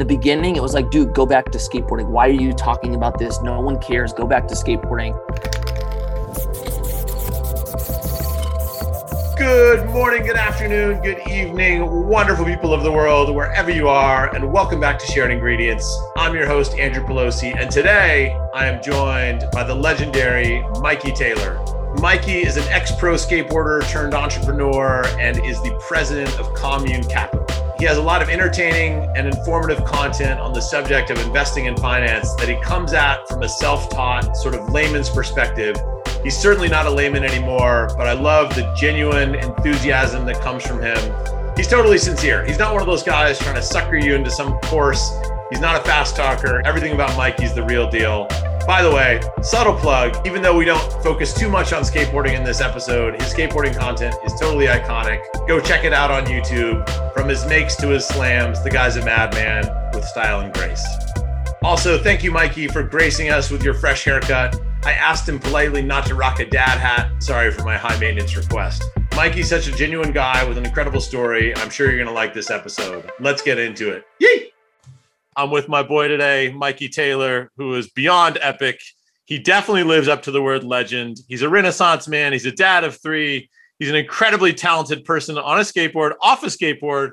[0.00, 2.06] in the beginning, it was like, dude, go back to skateboarding.
[2.06, 3.42] Why are you talking about this?
[3.42, 4.12] No one cares.
[4.12, 5.12] Go back to skateboarding.
[9.36, 14.52] Good morning, good afternoon, good evening, wonderful people of the world, wherever you are, and
[14.52, 15.92] welcome back to Shared Ingredients.
[16.16, 21.58] I'm your host, Andrew Pelosi, and today I am joined by the legendary Mikey Taylor.
[22.00, 27.57] Mikey is an ex pro skateboarder turned entrepreneur and is the president of Commune Capital.
[27.78, 31.76] He has a lot of entertaining and informative content on the subject of investing in
[31.76, 35.76] finance that he comes at from a self taught, sort of layman's perspective.
[36.24, 40.82] He's certainly not a layman anymore, but I love the genuine enthusiasm that comes from
[40.82, 40.98] him.
[41.56, 42.44] He's totally sincere.
[42.44, 45.12] He's not one of those guys trying to sucker you into some course.
[45.50, 46.60] He's not a fast talker.
[46.66, 48.26] Everything about Mike, Mikey's the real deal.
[48.68, 52.44] By the way, subtle plug, even though we don't focus too much on skateboarding in
[52.44, 55.22] this episode, his skateboarding content is totally iconic.
[55.48, 56.86] Go check it out on YouTube.
[57.14, 60.86] From his makes to his slams, the guy's a madman with style and grace.
[61.62, 64.60] Also, thank you, Mikey, for gracing us with your fresh haircut.
[64.84, 67.22] I asked him politely not to rock a dad hat.
[67.22, 68.84] Sorry for my high maintenance request.
[69.16, 71.56] Mikey's such a genuine guy with an incredible story.
[71.56, 73.10] I'm sure you're going to like this episode.
[73.18, 74.04] Let's get into it.
[74.18, 74.52] Yee!
[75.38, 78.80] I'm with my boy today, Mikey Taylor, who is beyond epic.
[79.24, 81.18] He definitely lives up to the word legend.
[81.28, 82.32] He's a renaissance man.
[82.32, 83.48] He's a dad of three.
[83.78, 87.10] He's an incredibly talented person on a skateboard, off a skateboard,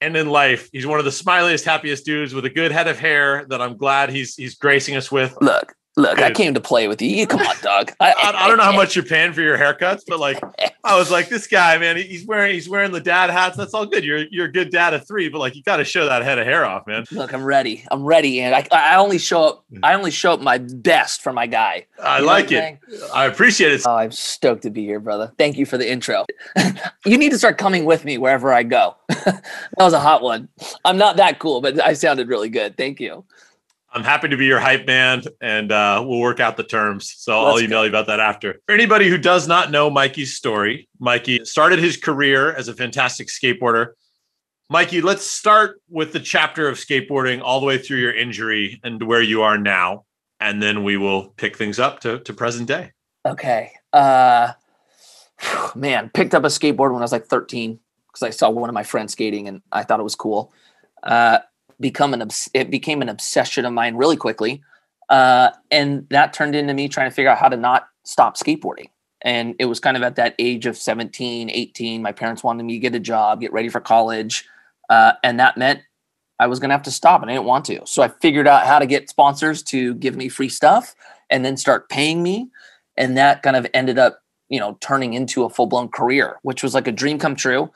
[0.00, 0.68] and in life.
[0.72, 3.76] He's one of the smiliest, happiest dudes with a good head of hair that I'm
[3.76, 5.38] glad he's he's gracing us with.
[5.40, 6.26] Look, Look, Dude.
[6.26, 7.26] I came to play with you.
[7.26, 7.90] Come on, dog.
[7.98, 10.40] I, I, I, don't know how much you're paying for your haircuts, but like,
[10.84, 13.56] I was like, this guy, man, he's wearing he's wearing the dad hats.
[13.56, 14.04] That's all good.
[14.04, 16.38] You're you're a good dad of three, but like, you got to show that head
[16.38, 17.04] of hair off, man.
[17.10, 17.84] Look, I'm ready.
[17.90, 19.64] I'm ready, and I, I only show up.
[19.82, 21.86] I only show up my best for my guy.
[22.00, 22.78] I you like it.
[23.12, 23.82] I appreciate it.
[23.84, 25.32] Oh, I'm stoked to be here, brother.
[25.36, 26.26] Thank you for the intro.
[27.06, 28.94] you need to start coming with me wherever I go.
[29.08, 29.42] that
[29.76, 30.48] was a hot one.
[30.84, 32.76] I'm not that cool, but I sounded really good.
[32.76, 33.24] Thank you.
[33.90, 37.14] I'm happy to be your hype man, and uh, we'll work out the terms.
[37.16, 37.82] So Let's I'll email go.
[37.84, 38.60] you about that after.
[38.66, 43.28] For anybody who does not know Mikey's story, Mikey started his career as a fantastic
[43.28, 43.92] skateboarder.
[44.68, 49.02] Mikey, let's start with the chapter of skateboarding all the way through your injury and
[49.02, 50.04] where you are now,
[50.38, 52.92] and then we will pick things up to, to present day.
[53.24, 53.72] Okay.
[53.94, 54.52] Uh,
[55.74, 57.78] man, picked up a skateboard when I was like 13
[58.08, 60.52] because I saw one of my friends skating and I thought it was cool.
[61.02, 61.38] Uh,
[61.80, 64.62] become an obs- it became an obsession of mine really quickly,
[65.08, 68.88] uh, and that turned into me trying to figure out how to not stop skateboarding.
[69.22, 72.02] And it was kind of at that age of 17, 18.
[72.02, 74.46] My parents wanted me to get a job, get ready for college,
[74.90, 75.80] uh, and that meant
[76.38, 77.80] I was going to have to stop, and I didn't want to.
[77.84, 80.94] So I figured out how to get sponsors to give me free stuff,
[81.30, 82.48] and then start paying me,
[82.96, 86.62] and that kind of ended up, you know, turning into a full blown career, which
[86.62, 87.70] was like a dream come true.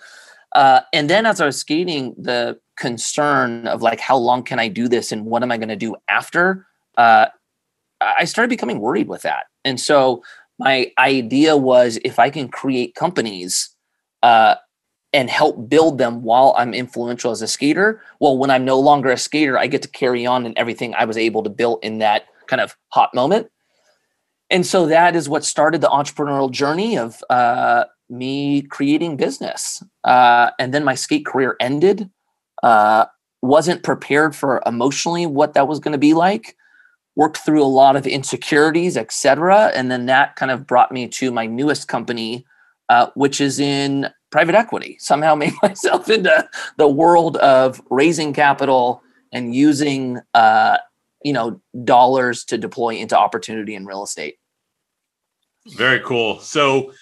[0.55, 4.69] Uh, and then as I was skating, the concern of like, how long can I
[4.69, 6.67] do this and what am I going to do after?
[6.97, 7.27] Uh,
[8.01, 9.47] I started becoming worried with that.
[9.65, 10.23] And so
[10.59, 13.71] my idea was if I can create companies
[14.23, 14.57] uh,
[15.13, 19.11] and help build them while I'm influential as a skater, well, when I'm no longer
[19.11, 21.99] a skater, I get to carry on and everything I was able to build in
[21.99, 23.51] that kind of hot moment.
[24.51, 29.83] And so that is what started the entrepreneurial journey of uh, me creating business.
[30.05, 32.11] Uh, and then my skate career ended.
[32.63, 33.07] Uh,
[33.43, 36.57] wasn't prepared for emotionally what that was going to be like.
[37.17, 39.73] Worked through a lot of insecurities, etc.
[39.75, 42.47] And then that kind of brought me to my newest company,
[42.89, 44.97] uh, which is in private equity.
[44.99, 49.03] Somehow made myself into the world of raising capital
[49.33, 50.79] and using, uh,
[51.25, 54.37] you know, dollars to deploy into opportunity in real estate.
[55.77, 56.41] Very cool.
[56.41, 56.93] So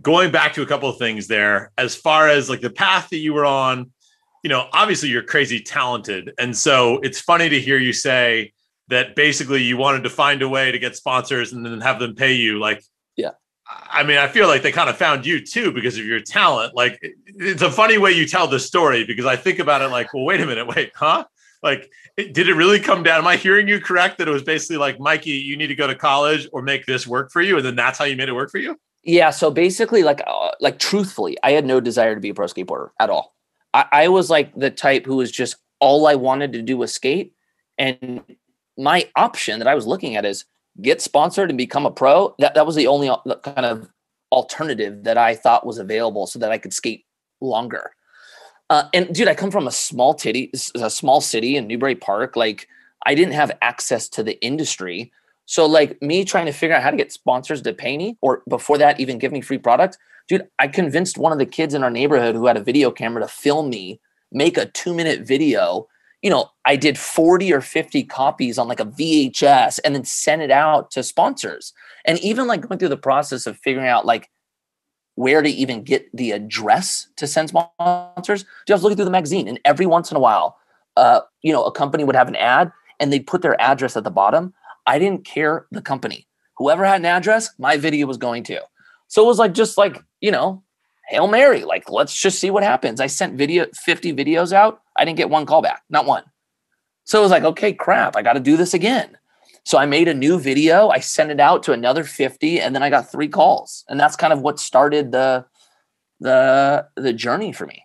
[0.00, 3.18] going back to a couple of things there, as far as like the path that
[3.18, 3.90] you were on,
[4.42, 6.32] you know, obviously you're crazy talented.
[6.38, 8.52] And so it's funny to hear you say
[8.88, 12.14] that basically you wanted to find a way to get sponsors and then have them
[12.14, 12.58] pay you.
[12.58, 12.82] Like,
[13.16, 13.30] yeah.
[13.68, 16.74] I mean, I feel like they kind of found you too because of your talent.
[16.74, 20.12] Like, it's a funny way you tell the story because I think about it like,
[20.12, 21.24] well, wait a minute, wait, huh?
[21.62, 23.18] Like, did it really come down?
[23.18, 25.86] Am I hearing you correct that it was basically like, Mikey, you need to go
[25.86, 27.58] to college or make this work for you?
[27.58, 28.76] And then that's how you made it work for you?
[29.04, 29.30] Yeah.
[29.30, 32.90] So basically, like, uh, like truthfully, I had no desire to be a pro skateboarder
[32.98, 33.34] at all.
[33.74, 36.92] I, I was like the type who was just all I wanted to do was
[36.92, 37.34] skate,
[37.78, 38.22] and
[38.76, 40.44] my option that I was looking at is
[40.80, 42.34] get sponsored and become a pro.
[42.38, 43.88] That that was the only uh, kind of
[44.32, 47.04] alternative that I thought was available, so that I could skate
[47.40, 47.92] longer.
[48.70, 52.36] Uh, and dude, I come from a small titty, a small city in Newbury Park.
[52.36, 52.68] Like,
[53.04, 55.10] I didn't have access to the industry.
[55.50, 58.44] So like me trying to figure out how to get sponsors to pay me or
[58.48, 59.98] before that even give me free product,
[60.28, 63.20] dude, I convinced one of the kids in our neighborhood who had a video camera
[63.22, 64.00] to film me,
[64.30, 65.88] make a 2-minute video,
[66.22, 70.40] you know, I did 40 or 50 copies on like a VHS and then sent
[70.40, 71.72] it out to sponsors.
[72.04, 74.30] And even like going through the process of figuring out like
[75.16, 79.48] where to even get the address to send sponsors, just looking through the magazine.
[79.48, 80.58] And every once in a while,
[80.96, 82.70] uh, you know, a company would have an ad
[83.00, 84.54] and they'd put their address at the bottom.
[84.86, 86.26] I didn't care the company.
[86.56, 88.60] Whoever had an address, my video was going to.
[89.08, 90.62] So it was like just like, you know,
[91.08, 93.00] Hail Mary, like let's just see what happens.
[93.00, 94.82] I sent video 50 videos out.
[94.96, 96.22] I didn't get one call back, not one.
[97.04, 99.16] So it was like, okay, crap, I got to do this again.
[99.64, 102.82] So I made a new video, I sent it out to another 50 and then
[102.82, 103.84] I got 3 calls.
[103.88, 105.44] And that's kind of what started the
[106.20, 107.84] the the journey for me.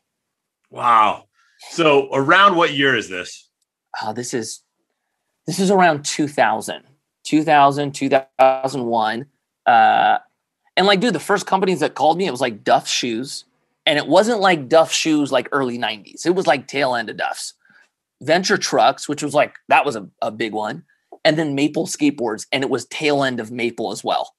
[0.70, 1.26] Wow.
[1.72, 3.50] So around what year is this?
[4.02, 4.62] Uh, this is
[5.48, 6.84] this is around 2000.
[7.24, 9.26] 2000, 2001.
[9.66, 10.18] Uh
[10.78, 13.46] and like, dude, the first companies that called me, it was like Duff Shoes.
[13.86, 16.26] And it wasn't like Duff Shoes like early 90s.
[16.26, 17.54] It was like tail end of Duff's.
[18.22, 20.84] Venture Trucks, which was like, that was a, a big one.
[21.24, 22.46] And then Maple Skateboards.
[22.52, 24.34] And it was tail end of Maple as well.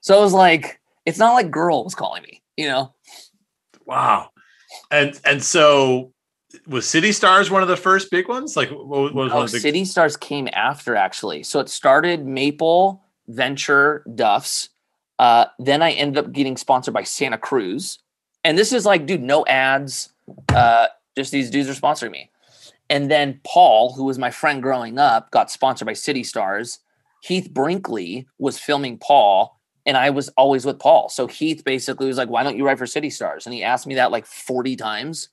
[0.00, 2.94] So it was like, it's not like Girl was calling me, you know?
[3.84, 4.30] Wow.
[4.90, 6.12] And and so
[6.66, 8.56] was City Stars one of the first big ones?
[8.56, 11.42] Like what, was no, one of the big- City Stars came after actually.
[11.42, 14.68] So it started Maple, Venture, Duff's,
[15.18, 18.00] uh, then I ended up getting sponsored by Santa Cruz.
[18.42, 20.10] And this is like, dude, no ads.
[20.48, 22.30] Uh, just these dudes are sponsoring me.
[22.90, 26.80] And then Paul, who was my friend growing up, got sponsored by City Stars.
[27.22, 31.08] Heath Brinkley was filming Paul, and I was always with Paul.
[31.08, 33.46] So Heath basically was like, Why don't you write for City Stars?
[33.46, 35.28] And he asked me that like 40 times.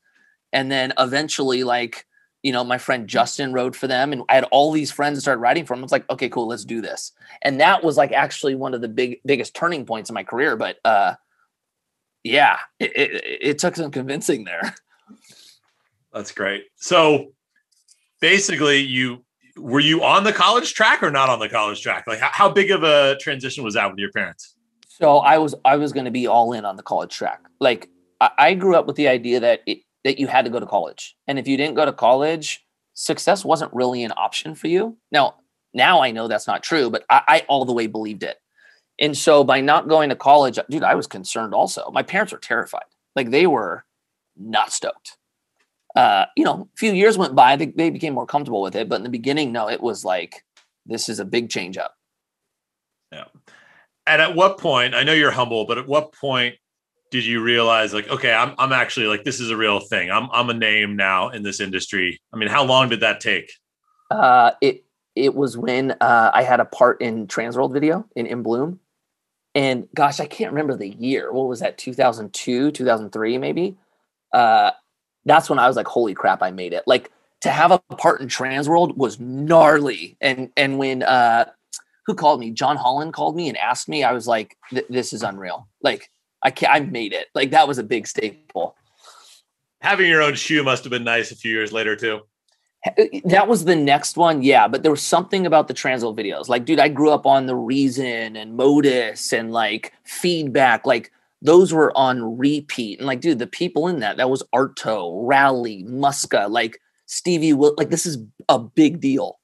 [0.51, 2.05] And then eventually, like,
[2.41, 5.21] you know, my friend Justin wrote for them, and I had all these friends that
[5.21, 5.83] started writing for them.
[5.83, 7.11] I was like, okay, cool, let's do this.
[7.41, 10.55] And that was like actually one of the big biggest turning points in my career.
[10.55, 11.15] But uh,
[12.23, 14.75] yeah, it, it, it took some convincing there.
[16.13, 16.63] That's great.
[16.77, 17.33] So
[18.21, 19.25] basically, you
[19.57, 22.05] were you on the college track or not on the college track?
[22.07, 24.55] Like, how, how big of a transition was that with your parents?
[24.87, 27.41] So I was I was going to be all in on the college track.
[27.59, 30.59] Like I, I grew up with the idea that it, that you had to go
[30.59, 31.15] to college.
[31.27, 34.97] And if you didn't go to college, success wasn't really an option for you.
[35.11, 35.35] Now,
[35.73, 38.37] now I know that's not true, but I, I all the way believed it.
[38.99, 41.89] And so by not going to college, dude, I was concerned also.
[41.91, 42.83] My parents were terrified.
[43.15, 43.85] Like they were
[44.37, 45.17] not stoked.
[45.95, 48.89] Uh, you know, a few years went by, they, they became more comfortable with it.
[48.89, 50.43] But in the beginning, no, it was like,
[50.85, 51.95] this is a big change up.
[53.11, 53.25] Yeah.
[54.05, 56.55] And at what point, I know you're humble, but at what point
[57.11, 60.11] did you realize like okay i'm i'm actually like this is a real thing.
[60.11, 62.19] I'm i'm a name now in this industry.
[62.33, 63.51] I mean how long did that take?
[64.11, 64.83] Uh it
[65.15, 68.79] it was when uh i had a part in transworld video in in bloom.
[69.55, 71.31] And gosh i can't remember the year.
[71.31, 71.77] What was that?
[71.77, 73.77] 2002 2003 maybe?
[74.33, 74.71] Uh
[75.25, 76.83] that's when i was like holy crap i made it.
[76.85, 77.11] Like
[77.41, 80.17] to have a part in transworld was gnarly.
[80.21, 81.45] And and when uh
[82.05, 82.51] who called me?
[82.51, 84.55] Jon holland called me and asked me i was like
[84.89, 85.67] this is unreal.
[85.81, 86.11] Like
[86.43, 87.27] I can't, I made it.
[87.33, 88.75] Like that was a big staple.
[89.81, 92.21] Having your own shoe must have been nice a few years later too.
[92.85, 94.67] Uh, that was the next one, yeah.
[94.67, 96.47] But there was something about the Transworld videos.
[96.47, 100.85] Like, dude, I grew up on the Reason and Modus and like Feedback.
[100.85, 102.99] Like those were on repeat.
[102.99, 107.73] And like, dude, the people in that, that was Arto, Rally, Muska, like Stevie Will.
[107.77, 109.39] Like this is a big deal.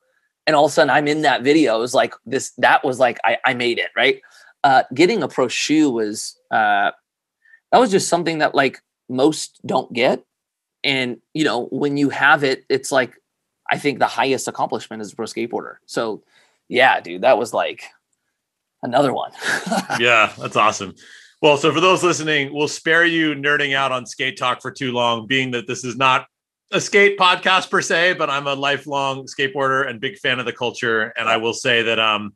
[0.48, 1.78] And all of a sudden, I'm in that video.
[1.78, 2.52] It was like this.
[2.60, 4.22] That was like I, I made it right
[4.66, 6.90] uh, getting a pro shoe was uh,
[7.72, 10.26] that was just something that like most don't get,
[10.84, 13.14] and you know when you have it, it's like
[13.72, 15.76] I think the highest accomplishment as a pro skateboarder.
[15.86, 16.24] So
[16.68, 17.84] yeah, dude, that was like
[18.82, 19.32] another one.
[20.00, 20.96] yeah, that's awesome.
[21.44, 24.92] Well, so for those listening, we'll spare you nerding out on skate talk for too
[24.94, 26.26] long, being that this is not
[26.72, 30.54] a skate podcast per se, but I'm a lifelong skateboarder and big fan of the
[30.54, 31.14] culture.
[31.18, 32.34] And I will say that um,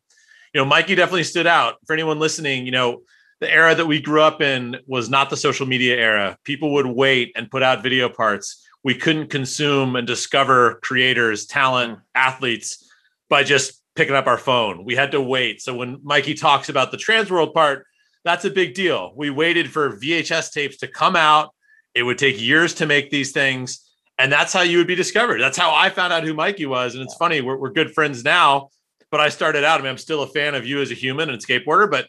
[0.54, 1.76] you know, Mikey definitely stood out.
[1.86, 3.04] For anyone listening, you know,
[3.40, 6.38] the era that we grew up in was not the social media era.
[6.44, 8.66] People would wait and put out video parts.
[8.84, 12.02] We couldn't consume and discover creators, talent, mm.
[12.16, 12.86] athletes
[13.30, 14.86] by just picking up our phone.
[14.86, 15.62] We had to wait.
[15.62, 17.86] So when Mikey talks about the Transworld part,
[18.26, 19.14] that's a big deal.
[19.16, 21.54] We waited for VHS tapes to come out.
[21.94, 23.86] It would take years to make these things.
[24.18, 25.40] And that's how you would be discovered.
[25.40, 26.94] That's how I found out who Mikey was.
[26.94, 28.70] And it's funny, we're, we're good friends now
[29.12, 29.80] but I started out.
[29.80, 32.08] I mean, I'm still a fan of you as a human and skateboarder, but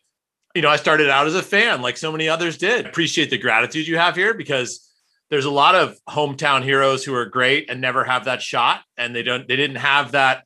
[0.55, 2.87] you know, I started out as a fan, like so many others did.
[2.87, 4.91] Appreciate the gratitude you have here because
[5.31, 9.15] there's a lot of hometown heroes who are great and never have that shot, and
[9.15, 10.45] they don't, they didn't have that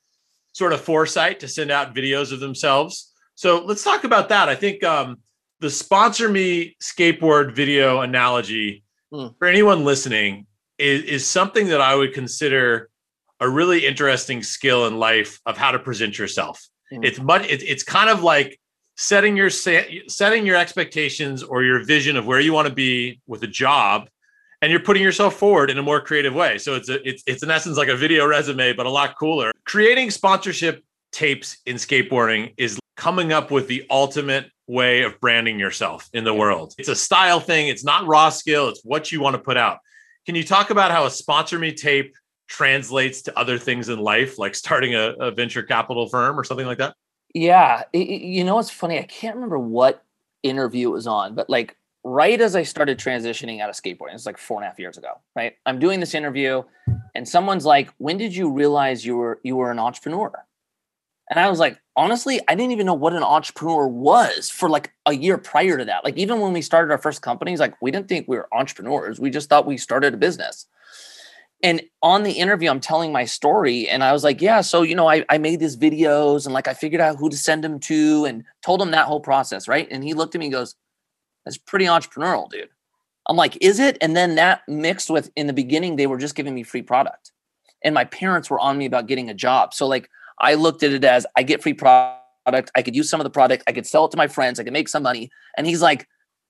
[0.53, 3.13] sort of foresight to send out videos of themselves.
[3.35, 4.49] So let's talk about that.
[4.49, 5.19] I think um,
[5.61, 9.35] the sponsor me skateboard video analogy mm.
[9.39, 10.47] for anyone listening
[10.79, 12.91] is, is something that I would consider
[13.41, 16.67] a really interesting skill in life of how to present yourself.
[16.93, 17.05] Mm-hmm.
[17.05, 17.47] It's much.
[17.49, 18.59] It's, it's kind of like
[18.97, 23.43] setting your setting your expectations or your vision of where you want to be with
[23.43, 24.09] a job
[24.63, 27.43] and you're putting yourself forward in a more creative way so it's a, it's it's
[27.43, 32.55] in essence like a video resume but a lot cooler creating sponsorship tapes in skateboarding
[32.57, 36.97] is coming up with the ultimate way of branding yourself in the world it's a
[36.97, 39.79] style thing it's not raw skill it's what you want to put out
[40.25, 42.15] can you talk about how a sponsor me tape
[42.47, 46.67] translates to other things in life like starting a, a venture capital firm or something
[46.67, 46.95] like that
[47.35, 48.99] yeah, it, you know what's funny?
[48.99, 50.05] I can't remember what
[50.45, 54.25] interview it was on, but like right as I started transitioning out of skateboarding, it's
[54.25, 55.57] like four and a half years ago, right?
[55.67, 56.63] I'm doing this interview,
[57.15, 60.33] and someone's like, "When did you realize you were you were an entrepreneur?"
[61.31, 64.93] And I was like, honestly, I didn't even know what an entrepreneur was for like
[65.07, 66.05] a year prior to that.
[66.05, 69.19] Like even when we started our first companies, like we didn't think we were entrepreneurs.
[69.19, 70.67] We just thought we started a business
[71.63, 74.95] and on the interview i'm telling my story and i was like yeah so you
[74.95, 77.79] know I, I made these videos and like i figured out who to send them
[77.81, 79.89] to and told him that whole process right?
[79.91, 80.75] And he looked at me and goes
[81.45, 82.69] that's pretty entrepreneurial dude.
[83.29, 83.99] I'm like is it?
[84.01, 87.33] And then that mixed with in the beginning they were just giving me free product
[87.83, 89.75] and my parents were on me about getting a job.
[89.75, 90.09] So like
[90.41, 93.31] i looked at it as i get free product i could use some of the
[93.31, 95.81] product i could sell it to my friends i could make some money and he's
[95.81, 96.09] like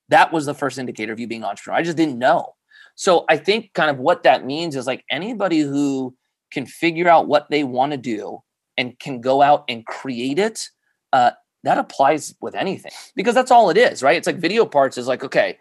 [0.08, 1.78] that was the first indicator of you being an entrepreneur.
[1.78, 2.54] I just didn't know
[2.94, 6.14] so I think kind of what that means is like anybody who
[6.50, 8.42] can figure out what they want to do
[8.76, 10.68] and can go out and create it,
[11.12, 11.32] uh,
[11.64, 14.16] that applies with anything because that's all it is, right?
[14.16, 15.58] It's like video parts is like, okay,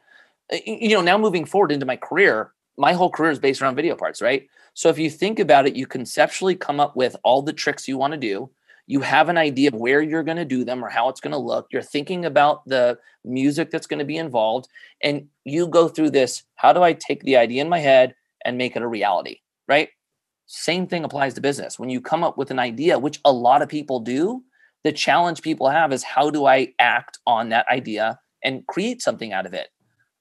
[0.65, 3.95] you know, now moving forward into my career, my whole career is based around video
[3.95, 4.47] parts, right?
[4.73, 7.97] So if you think about it, you conceptually come up with all the tricks you
[7.97, 8.49] want to do
[8.87, 11.31] you have an idea of where you're going to do them or how it's going
[11.31, 11.67] to look.
[11.71, 14.67] You're thinking about the music that's going to be involved
[15.01, 18.13] and you go through this how do i take the idea in my head
[18.43, 19.89] and make it a reality right?
[20.45, 21.79] Same thing applies to business.
[21.79, 24.43] When you come up with an idea which a lot of people do
[24.83, 29.31] the challenge people have is how do i act on that idea and create something
[29.31, 29.69] out of it?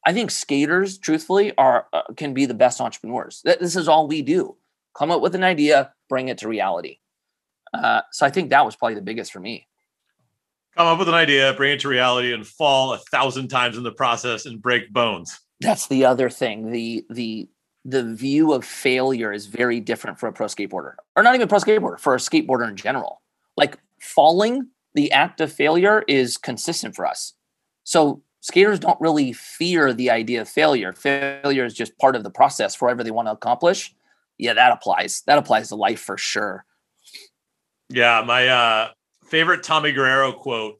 [0.06, 3.42] I think skaters truthfully are uh, can be the best entrepreneurs.
[3.44, 4.56] This is all we do.
[4.96, 6.98] Come up with an idea bring it to reality
[7.72, 9.66] uh, so I think that was probably the biggest for me.
[10.76, 13.82] Come up with an idea, bring it to reality, and fall a thousand times in
[13.82, 15.38] the process and break bones.
[15.60, 16.70] That's the other thing.
[16.70, 17.48] The the
[17.84, 21.58] the view of failure is very different for a pro skateboarder, or not even pro
[21.58, 23.20] skateboarder, for a skateboarder in general.
[23.56, 27.34] Like falling, the act of failure is consistent for us.
[27.84, 30.92] So skaters don't really fear the idea of failure.
[30.92, 33.94] Failure is just part of the process for whatever they want to accomplish.
[34.38, 35.22] Yeah, that applies.
[35.26, 36.64] That applies to life for sure.
[37.92, 38.88] Yeah, my uh,
[39.26, 40.78] favorite Tommy Guerrero quote,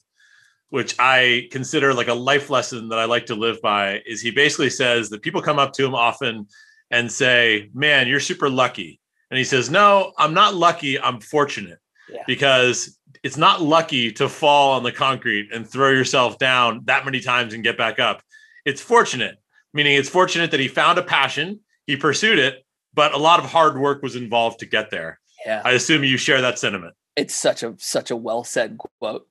[0.70, 4.30] which I consider like a life lesson that I like to live by, is he
[4.30, 6.46] basically says that people come up to him often
[6.90, 8.98] and say, "Man, you're super lucky,"
[9.30, 10.98] and he says, "No, I'm not lucky.
[10.98, 11.78] I'm fortunate."
[12.10, 12.22] Yeah.
[12.26, 17.20] Because it's not lucky to fall on the concrete and throw yourself down that many
[17.20, 18.22] times and get back up.
[18.64, 19.36] It's fortunate,
[19.74, 22.64] meaning it's fortunate that he found a passion, he pursued it,
[22.94, 25.20] but a lot of hard work was involved to get there.
[25.46, 25.62] Yeah.
[25.64, 29.26] I assume you share that sentiment it's such a such a well said quote.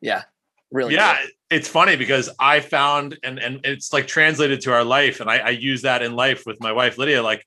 [0.00, 0.22] Yeah,
[0.70, 0.94] really.
[0.94, 1.30] Yeah, good.
[1.50, 5.38] it's funny because I found and and it's like translated to our life, and I,
[5.38, 7.22] I use that in life with my wife Lydia.
[7.22, 7.46] Like,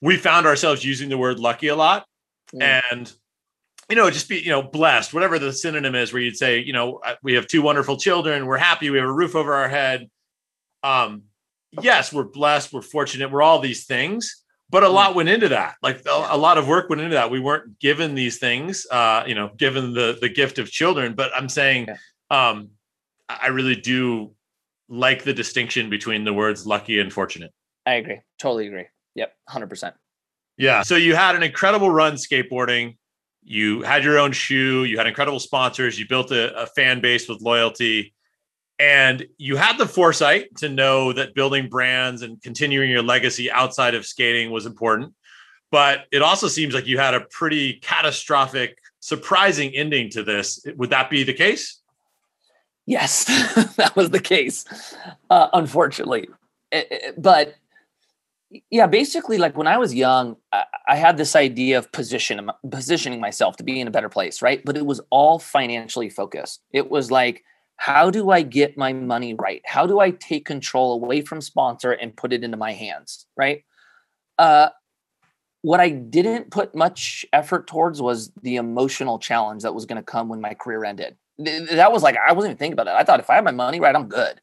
[0.00, 2.06] we found ourselves using the word lucky a lot,
[2.54, 2.62] mm.
[2.90, 3.12] and
[3.88, 6.72] you know, just be you know blessed, whatever the synonym is, where you'd say, you
[6.72, 10.08] know, we have two wonderful children, we're happy, we have a roof over our head.
[10.82, 11.24] Um,
[11.80, 14.41] yes, we're blessed, we're fortunate, we're all these things
[14.72, 14.94] but a hmm.
[14.94, 15.76] lot went into that.
[15.82, 17.30] Like a, lot of work went into that.
[17.30, 21.30] We weren't given these things uh you know given the the gift of children but
[21.36, 21.86] i'm saying
[22.30, 22.70] um
[23.28, 24.32] i really do
[24.88, 27.52] like the distinction between the words lucky and fortunate.
[27.86, 28.20] I agree.
[28.38, 28.86] Totally agree.
[29.14, 29.92] Yep 100%
[30.56, 32.96] yeah so you had an incredible run skateboarding.
[33.44, 34.84] You had your own shoe.
[34.84, 35.98] You had incredible sponsors.
[35.98, 38.14] You built a, a fan base with loyalty
[38.82, 43.94] and you had the foresight to know that building brands and continuing your legacy outside
[43.94, 45.14] of skating was important.
[45.70, 50.66] But it also seems like you had a pretty catastrophic, surprising ending to this.
[50.76, 51.80] Would that be the case?
[52.84, 53.24] Yes,
[53.76, 54.64] that was the case,
[55.30, 56.28] uh, unfortunately.
[56.72, 57.54] It, it, but
[58.68, 63.20] yeah, basically, like when I was young, I, I had this idea of position, positioning
[63.20, 64.60] myself to be in a better place, right?
[64.64, 66.62] But it was all financially focused.
[66.72, 67.44] It was like,
[67.76, 69.62] how do I get my money right?
[69.64, 73.26] How do I take control away from sponsor and put it into my hands?
[73.36, 73.64] Right.
[74.38, 74.68] Uh,
[75.62, 80.02] what I didn't put much effort towards was the emotional challenge that was going to
[80.02, 81.16] come when my career ended.
[81.38, 82.96] That was like, I wasn't even thinking about that.
[82.96, 84.40] I thought if I have my money right, I'm good.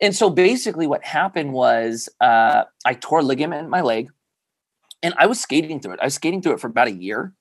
[0.00, 4.10] And so basically, what happened was uh, I tore ligament in my leg.
[5.02, 6.00] And I was skating through it.
[6.00, 7.34] I was skating through it for about a year.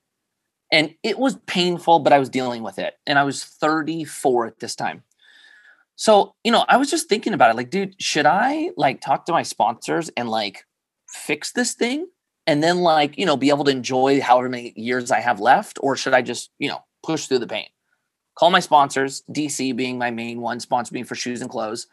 [0.72, 2.96] And it was painful, but I was dealing with it.
[3.08, 5.04] And I was 34 at this time.
[5.96, 9.26] So, you know, I was just thinking about it like, dude, should I like talk
[9.26, 10.66] to my sponsors and like
[11.10, 12.08] fix this thing
[12.48, 15.78] and then like, you know, be able to enjoy however many years I have left?
[15.82, 17.68] Or should I just, you know, push through the pain?
[18.38, 21.88] Call my sponsors, DC being my main one, sponsor me for shoes and clothes.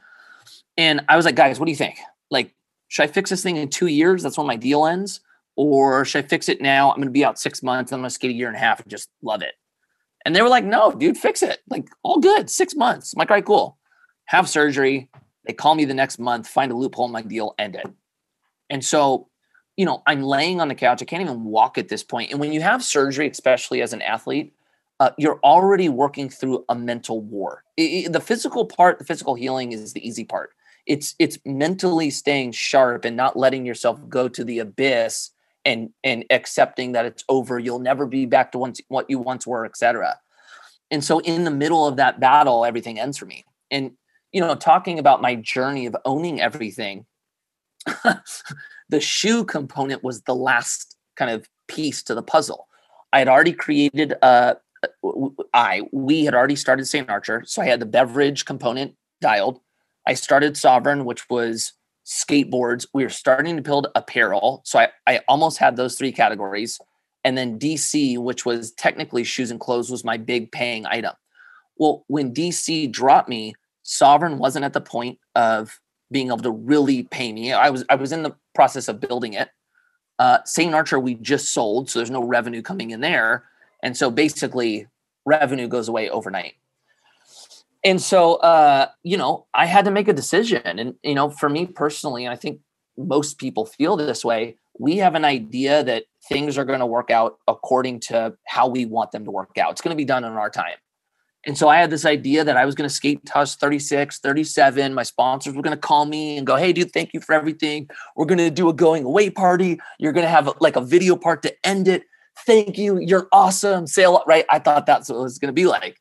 [0.77, 1.97] And I was like, guys, what do you think?
[2.31, 2.55] Like,
[2.87, 4.23] should I fix this thing in two years?
[4.23, 5.21] That's when my deal ends.
[5.57, 6.91] Or should I fix it now?
[6.91, 7.91] I'm going to be out six months.
[7.91, 9.55] And I'm going to skate a year and a half and just love it.
[10.25, 11.61] And they were like, no, dude, fix it.
[11.71, 12.51] Like, all good.
[12.51, 13.15] Six months.
[13.15, 13.79] I'm like, all right, cool
[14.27, 15.09] have surgery.
[15.47, 17.87] They call me the next month, find a loophole in my deal, end it.
[18.69, 19.29] And so,
[19.77, 21.01] you know, I'm laying on the couch.
[21.01, 22.31] I can't even walk at this point.
[22.31, 24.53] And when you have surgery, especially as an athlete,
[24.99, 27.63] uh, you're already working through a mental war.
[27.77, 30.51] It, it, the physical part, the physical healing is the easy part.
[30.87, 35.31] It's it's mentally staying sharp and not letting yourself go to the abyss
[35.67, 37.59] and and accepting that it's over.
[37.59, 40.19] You'll never be back to once what you once were, etc.
[40.91, 43.45] And so, in the middle of that battle, everything ends for me.
[43.71, 43.93] And
[44.33, 47.05] you know, talking about my journey of owning everything,
[48.89, 52.69] the shoe component was the last kind of piece to the puzzle.
[53.13, 54.57] I had already created a
[55.53, 57.11] I we had already started St.
[57.11, 59.61] Archer, so I had the beverage component dialed.
[60.07, 61.73] I started Sovereign, which was
[62.07, 62.87] skateboards.
[62.95, 66.79] We were starting to build apparel, so I I almost had those three categories.
[67.25, 71.13] And then DC, which was technically shoes and clothes, was my big paying item.
[71.77, 77.03] Well, when DC dropped me, Sovereign wasn't at the point of being able to really
[77.05, 77.53] pay me.
[77.53, 79.49] I was I was in the process of building it.
[80.19, 80.75] Uh, St.
[80.75, 83.45] Archer we just sold, so there's no revenue coming in there,
[83.83, 84.87] and so basically
[85.25, 86.55] revenue goes away overnight.
[87.87, 91.49] And so uh, you know I had to make a decision, and you know for
[91.49, 92.61] me personally, and I think
[92.99, 94.57] most people feel this way.
[94.79, 98.85] We have an idea that things are going to work out according to how we
[98.85, 99.71] want them to work out.
[99.71, 100.75] It's going to be done in our time.
[101.47, 104.93] And so I had this idea that I was going to skate Tuss 36, 37.
[104.93, 107.89] My sponsors were going to call me and go, Hey, dude, thank you for everything.
[108.17, 109.79] We're going to do a going away party.
[110.01, 112.03] You're going to have like a video part to end it.
[112.45, 112.99] Thank you.
[112.99, 113.87] You're awesome.
[113.87, 114.45] Sail right.
[114.51, 115.99] I thought that's what it was going to be like.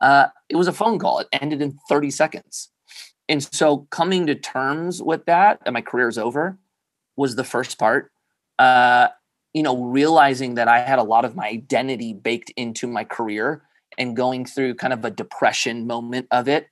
[0.00, 1.20] Uh, it was a phone call.
[1.20, 2.70] It ended in 30 seconds.
[3.28, 6.58] And so coming to terms with that, and my career's over,
[7.16, 8.12] was the first part.
[8.58, 9.08] Uh,
[9.52, 13.62] you know, realizing that I had a lot of my identity baked into my career
[13.98, 16.68] and going through kind of a depression moment of it,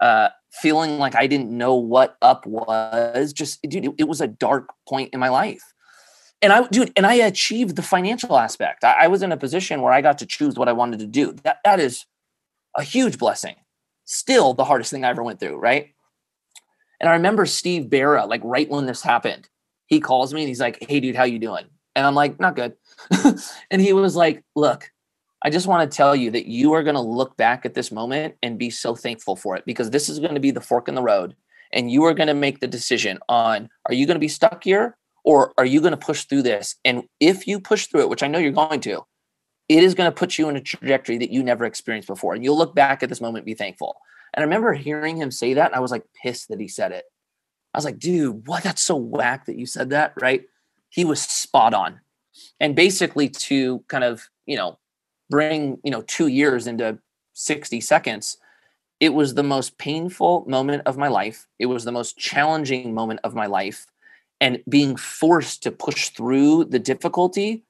[0.00, 3.32] uh, feeling like I didn't know what up was.
[3.32, 5.62] Just, dude, it, it, was a dark point in my life.
[6.42, 8.84] And I, dude, and I achieved the financial aspect.
[8.84, 11.06] I, I was in a position where I got to choose what I wanted to
[11.06, 11.32] do.
[11.44, 12.04] That that is
[12.76, 13.56] a huge blessing.
[14.04, 15.94] Still, the hardest thing I ever went through, right?
[17.00, 19.48] And I remember Steve Berra, like right when this happened,
[19.86, 22.56] he calls me and he's like, "Hey, dude, how you doing?" And I'm like, "Not
[22.56, 22.74] good."
[23.70, 24.90] and he was like, "Look,
[25.44, 27.92] I just want to tell you that you are going to look back at this
[27.92, 30.88] moment and be so thankful for it because this is going to be the fork
[30.88, 31.36] in the road.
[31.70, 34.64] And you are going to make the decision on are you going to be stuck
[34.64, 36.76] here or are you going to push through this?
[36.82, 39.02] And if you push through it, which I know you're going to,
[39.68, 42.34] it is going to put you in a trajectory that you never experienced before.
[42.34, 43.96] And you'll look back at this moment and be thankful.
[44.32, 46.92] And I remember hearing him say that and I was like pissed that he said
[46.92, 47.04] it.
[47.72, 48.62] I was like, dude, what?
[48.62, 50.42] That's so whack that you said that, right?
[50.90, 52.00] He was spot on.
[52.60, 54.78] And basically, to kind of, you know,
[55.30, 56.98] bring you know two years into
[57.32, 58.36] 60 seconds
[59.00, 63.20] it was the most painful moment of my life it was the most challenging moment
[63.24, 63.86] of my life
[64.40, 67.64] and being forced to push through the difficulty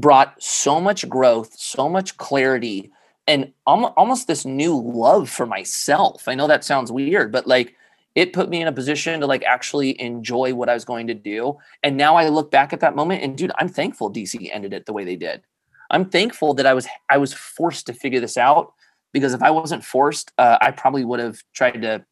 [0.00, 2.90] brought so much growth so much clarity
[3.26, 7.74] and almost this new love for myself i know that sounds weird but like
[8.14, 11.14] it put me in a position to like actually enjoy what i was going to
[11.14, 14.72] do and now i look back at that moment and dude i'm thankful dc ended
[14.72, 15.42] it the way they did
[15.90, 18.72] I'm thankful that I was I was forced to figure this out
[19.12, 22.04] because if I wasn't forced, uh, I probably would have tried to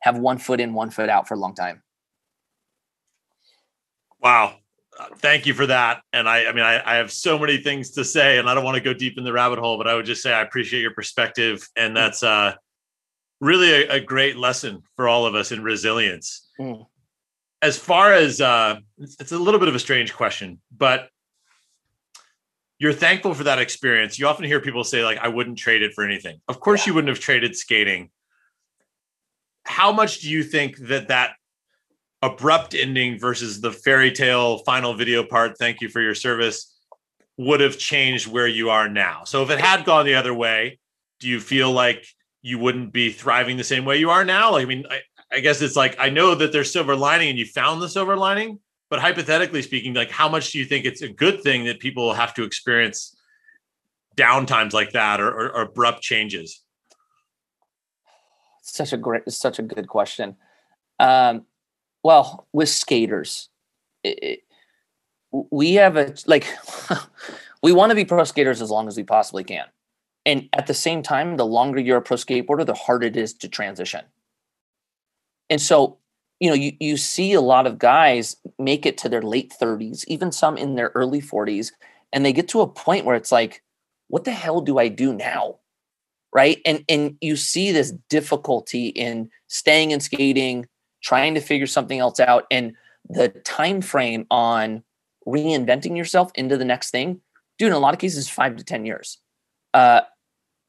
[0.00, 1.82] have one foot in, one foot out for a long time.
[4.20, 4.56] Wow.
[5.18, 6.02] Thank you for that.
[6.12, 8.64] And I, I mean, I, I, have so many things to say, and I don't
[8.64, 10.80] want to go deep in the rabbit hole, but I would just say I appreciate
[10.80, 11.94] your perspective, and mm.
[11.94, 12.54] that's uh,
[13.40, 16.48] really a, a great lesson for all of us in resilience.
[16.60, 16.86] Mm.
[17.60, 21.08] As far as uh, it's, it's a little bit of a strange question, but
[22.78, 24.18] you're thankful for that experience.
[24.18, 26.40] You often hear people say, like, I wouldn't trade it for anything.
[26.48, 26.90] Of course, yeah.
[26.90, 28.10] you wouldn't have traded skating.
[29.64, 31.36] How much do you think that that
[32.22, 36.74] abrupt ending versus the fairy tale final video part, thank you for your service,
[37.36, 39.24] would have changed where you are now?
[39.24, 40.78] So if it had gone the other way,
[41.18, 42.06] do you feel like
[42.40, 44.52] you wouldn't be thriving the same way you are now?
[44.52, 45.00] Like, I mean, I,
[45.32, 48.16] I guess it's like I know that there's silver lining and you found the silver
[48.16, 51.80] lining, but hypothetically speaking, like how much do you think it's a good thing that
[51.80, 53.16] people have to experience
[54.16, 56.62] downtimes like that or, or, or abrupt changes?
[58.62, 60.36] Such a great, such a good question.
[61.00, 61.46] Um,
[62.02, 63.48] well, with skaters,
[64.02, 64.40] it,
[65.30, 66.46] we have a like
[67.62, 69.66] we want to be pro skaters as long as we possibly can.
[70.24, 73.34] And at the same time the longer you're a pro skateboarder the harder it is
[73.34, 74.04] to transition.
[75.48, 75.98] And so
[76.40, 80.04] you know you, you see a lot of guys make it to their late 30s
[80.08, 81.70] even some in their early 40s
[82.12, 83.62] and they get to a point where it's like
[84.08, 85.56] what the hell do i do now?
[86.34, 86.60] Right?
[86.66, 90.66] And and you see this difficulty in staying in skating
[91.02, 92.74] trying to figure something else out and
[93.08, 94.82] the time frame on
[95.26, 97.20] reinventing yourself into the next thing
[97.58, 99.18] dude in a lot of cases five to ten years
[99.74, 100.02] uh,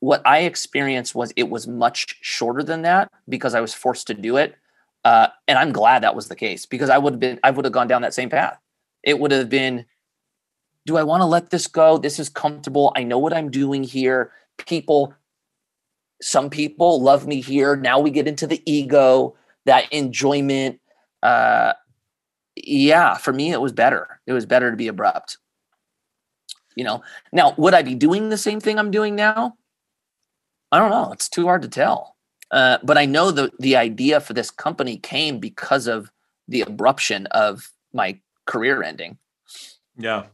[0.04, 4.14] what I experienced was it was much shorter than that because I was forced to
[4.14, 4.54] do it.
[5.06, 7.64] Uh, and I'm glad that was the case because I would have been, I would
[7.64, 8.60] have gone down that same path.
[9.02, 9.86] It would have been,
[10.86, 11.98] do I want to let this go?
[11.98, 12.92] This is comfortable.
[12.98, 14.34] I know what I'm doing here.
[14.58, 15.14] People,
[16.22, 17.78] some people love me here.
[17.78, 20.80] Now we get into the ego, that enjoyment.
[21.22, 21.74] Uh,
[22.56, 24.20] yeah, for me, it was better.
[24.28, 25.38] It was better to be abrupt.
[26.76, 29.56] You know, now would I be doing the same thing I'm doing now?
[30.72, 31.12] I don't know.
[31.12, 32.16] It's too hard to tell.
[32.52, 36.12] Uh, but I know the the idea for this company came because of
[36.48, 39.18] the abruption of my career ending.
[39.98, 40.26] Yeah,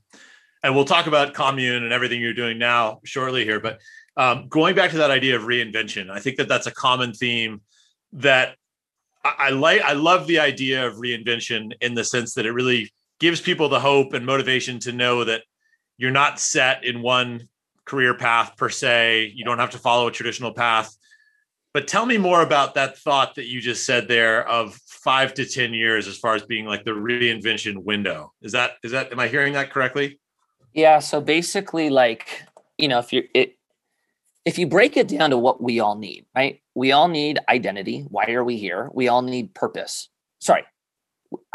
[0.63, 3.60] and we'll talk about commune and everything you're doing now shortly here.
[3.60, 3.80] But
[4.18, 7.62] um, going back to that idea of reinvention, I think that that's a common theme
[8.13, 8.56] that
[9.24, 9.82] I, like.
[9.82, 13.80] I love the idea of reinvention in the sense that it really gives people the
[13.80, 15.44] hope and motivation to know that
[15.98, 17.50] you're not set in one
[17.86, 19.34] career path per se.
[19.36, 20.96] You don't have to follow a traditional path.
[21.74, 25.46] But tell me more about that thought that you just said there of five to
[25.46, 28.34] 10 years as far as being like the reinvention window.
[28.42, 30.20] Is that, is that, am I hearing that correctly?
[30.74, 31.00] Yeah.
[31.00, 32.44] So basically, like,
[32.78, 33.59] you know, if you're, it,
[34.45, 36.62] if you break it down to what we all need, right?
[36.75, 38.06] We all need identity.
[38.10, 38.89] Why are we here?
[38.93, 40.10] We all need purpose.
[40.39, 40.63] Sorry,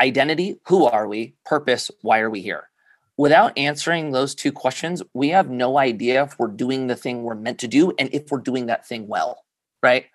[0.01, 0.61] identity.
[0.67, 1.35] Who are we?
[1.45, 1.91] Purpose.
[2.03, 2.69] Why are we here?
[3.17, 7.35] without answering those two questions, we have no idea if we're doing the thing we're
[7.35, 9.45] meant to do and if we're doing that thing well,
[9.83, 10.07] right?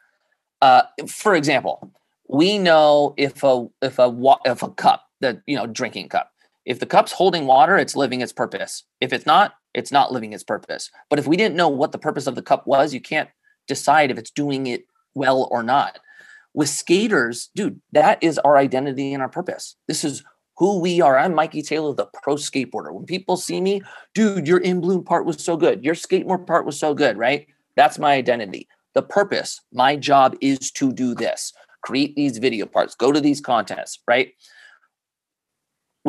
[0.62, 1.92] Uh, for example,
[2.28, 4.14] we know if a if a
[4.46, 6.32] if a cup, the you know drinking cup,
[6.66, 8.84] if the cup's holding water, it's living its purpose.
[9.00, 10.92] If it's not, it's not living its purpose.
[11.10, 13.30] But if we didn't know what the purpose of the cup was, you can't
[13.68, 16.00] decide if it's doing it well or not.
[16.54, 19.76] With skaters, dude, that is our identity and our purpose.
[19.88, 20.24] This is
[20.58, 21.18] who we are.
[21.18, 22.92] I'm Mikey Taylor, the pro skateboarder.
[22.94, 23.82] When people see me,
[24.14, 25.84] dude, your in bloom part was so good.
[25.86, 27.48] Your skateboard part was so good, right?
[27.76, 28.68] That's my identity.
[28.94, 33.40] The purpose, my job is to do this, create these video parts, go to these
[33.40, 34.34] contests, right?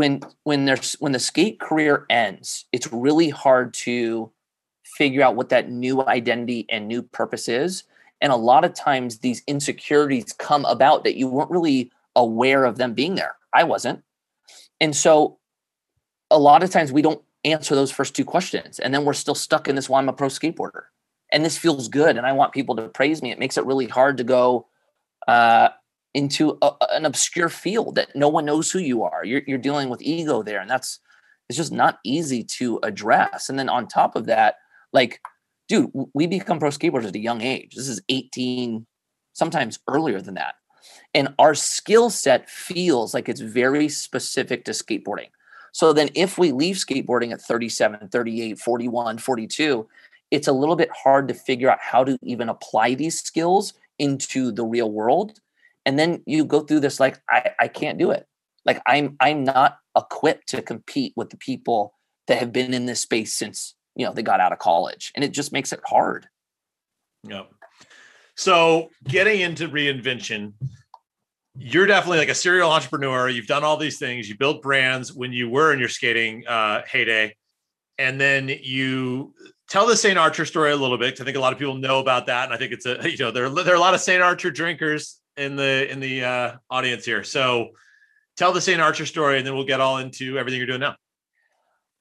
[0.01, 4.31] When when there's when the skate career ends, it's really hard to
[4.85, 7.85] figure out what that new identity and new purpose is.
[8.21, 12.77] And a lot of times these insecurities come about that you weren't really aware of
[12.77, 13.37] them being there.
[13.53, 14.03] I wasn't
[14.81, 15.39] and so
[16.31, 18.79] a lot of times we don't answer those first two questions.
[18.79, 20.85] And then we're still stuck in this, well, I'm a pro skateboarder.
[21.33, 22.17] And this feels good.
[22.17, 23.31] And I want people to praise me.
[23.31, 24.67] It makes it really hard to go
[25.29, 25.69] uh,
[26.15, 29.25] into a, an obscure field that no one knows who you are.
[29.25, 30.61] You're, you're dealing with ego there.
[30.61, 30.99] And that's,
[31.49, 33.49] it's just not easy to address.
[33.49, 34.57] And then on top of that,
[34.93, 35.21] like,
[35.69, 37.75] dude, we become pro skateboarders at a young age.
[37.75, 38.87] This is 18,
[39.33, 40.55] sometimes earlier than that.
[41.15, 45.29] And our skill set feels like it's very specific to skateboarding.
[45.73, 49.89] So then if we leave skateboarding at 37, 38, 41, 42,
[50.31, 54.53] it's a little bit hard to figure out how to even apply these skills into
[54.53, 55.41] the real world.
[55.87, 58.27] And then you go through this like I, I can't do it.
[58.65, 61.95] Like I'm I'm not equipped to compete with the people
[62.27, 65.13] that have been in this space since you know they got out of college.
[65.15, 66.29] And it just makes it hard.
[67.25, 67.51] Yep.
[68.37, 70.55] So getting into reinvention,
[71.57, 73.29] you're definitely like a serial entrepreneur.
[73.29, 74.29] You've done all these things.
[74.29, 77.37] You built brands when you were in your skating uh, heyday,
[77.99, 79.35] and then you
[79.69, 80.19] tell the St.
[80.19, 81.21] Archer story a little bit.
[81.21, 83.19] I think a lot of people know about that, and I think it's a you
[83.19, 84.23] know there there are a lot of St.
[84.23, 87.25] Archer drinkers in the in the uh, audience here.
[87.25, 87.71] So
[88.37, 88.81] tell the St.
[88.81, 90.97] Archer story, and then we'll get all into everything you're doing now.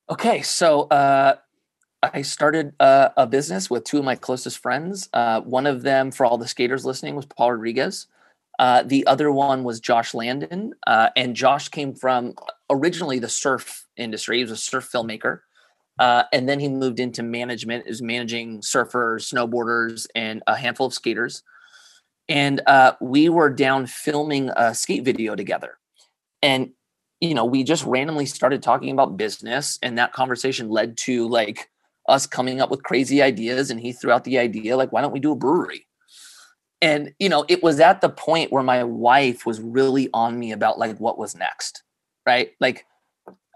[0.09, 1.35] Okay, so uh,
[2.01, 5.09] I started uh, a business with two of my closest friends.
[5.13, 8.07] Uh, one of them, for all the skaters listening, was Paul Rodriguez.
[8.57, 12.33] Uh, the other one was Josh Landan, uh, and Josh came from
[12.69, 14.37] originally the surf industry.
[14.37, 15.41] He was a surf filmmaker,
[15.97, 17.87] uh, and then he moved into management.
[17.87, 21.43] Is managing surfers, snowboarders, and a handful of skaters.
[22.29, 25.77] And uh, we were down filming a skate video together,
[26.41, 26.71] and
[27.19, 31.69] you know, we just randomly started talking about business, and that conversation led to like
[32.07, 33.69] us coming up with crazy ideas.
[33.69, 35.85] And he threw out the idea, like, why don't we do a brewery?
[36.81, 40.51] And you know, it was at the point where my wife was really on me
[40.51, 41.83] about like what was next,
[42.25, 42.51] right?
[42.59, 42.85] Like,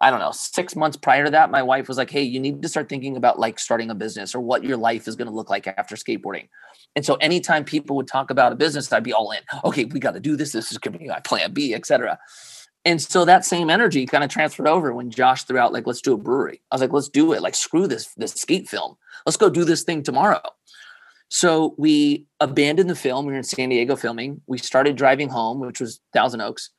[0.04, 2.62] I don't know, six months prior to that, my wife was like, Hey, you need
[2.62, 5.34] to start thinking about like starting a business or what your life is going to
[5.34, 6.50] look like after skateboarding.
[6.98, 9.40] And so anytime people would talk about a business, I'd be all in.
[9.64, 10.52] Okay, we got to do this.
[10.52, 12.20] This is going to be my plan B, etc.
[12.84, 16.02] And so that same energy kind of transferred over when Josh threw out like, let's
[16.02, 16.62] do a brewery.
[16.70, 17.42] I was like, let's do it.
[17.42, 18.98] Like, screw this this skate film.
[19.26, 20.42] Let's go do this thing tomorrow.
[21.30, 23.26] So we abandoned the film.
[23.26, 24.42] We were in San Diego filming.
[24.48, 26.72] We started driving home, which was Thousand Oaks.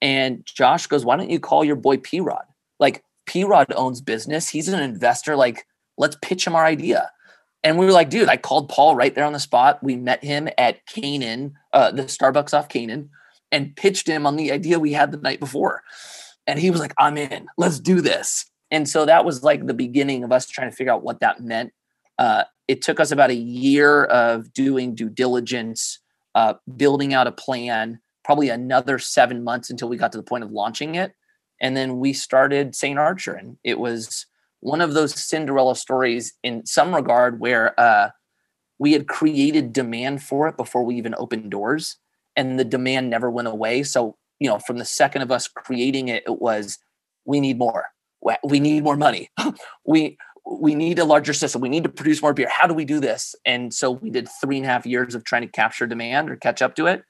[0.00, 2.44] And Josh goes, why don't you call your boy P Rod?
[2.80, 4.48] Like P Rod owns business.
[4.48, 5.36] He's an investor.
[5.36, 5.66] Like,
[5.96, 7.12] let's pitch him our idea.
[7.62, 9.82] And we were like, dude, I called Paul right there on the spot.
[9.82, 13.10] We met him at Kanan, uh, the Starbucks off Kanan
[13.52, 15.82] and pitched him on the idea we had the night before.
[16.46, 18.46] And he was like, I'm in, let's do this.
[18.70, 21.40] And so that was like the beginning of us trying to figure out what that
[21.40, 21.72] meant.
[22.18, 25.98] Uh, it took us about a year of doing due diligence,
[26.34, 30.44] uh, building out a plan, probably another seven months until we got to the point
[30.44, 31.12] of launching it.
[31.60, 32.98] And then we started St.
[32.98, 33.34] Archer.
[33.34, 34.26] And it was
[34.60, 38.10] one of those Cinderella stories in some regard where uh,
[38.78, 41.96] we had created demand for it before we even opened doors
[42.36, 43.82] and the demand never went away.
[43.82, 46.78] So, you know, from the second of us creating it, it was
[47.24, 47.86] we need more.
[48.42, 49.30] We need more money.
[49.84, 51.60] we we need a larger system.
[51.60, 52.48] We need to produce more beer.
[52.48, 53.34] How do we do this?
[53.44, 56.36] And so we did three and a half years of trying to capture demand or
[56.36, 57.04] catch up to it,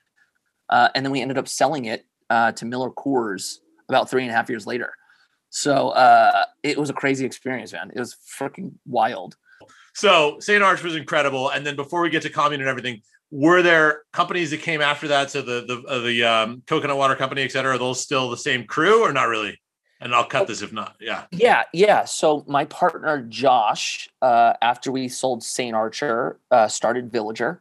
[0.68, 3.58] uh, and then we ended up selling it uh, to Miller Coors
[3.90, 4.94] about three and a half years later.
[5.50, 7.90] So uh, it was a crazy experience, man.
[7.94, 9.36] It was freaking wild.
[9.94, 10.62] So St.
[10.62, 11.50] Arch was incredible.
[11.50, 15.08] And then before we get to commune and everything, were there companies that came after
[15.08, 15.30] that?
[15.30, 18.36] So the the uh, the um, coconut water company, et cetera, are those still the
[18.36, 19.60] same crew or not really?
[20.00, 20.96] And I'll cut this if not.
[20.98, 21.24] Yeah.
[21.30, 22.04] Yeah, yeah.
[22.06, 27.60] So my partner Josh, uh, after we sold Saint Archer, uh, started Villager,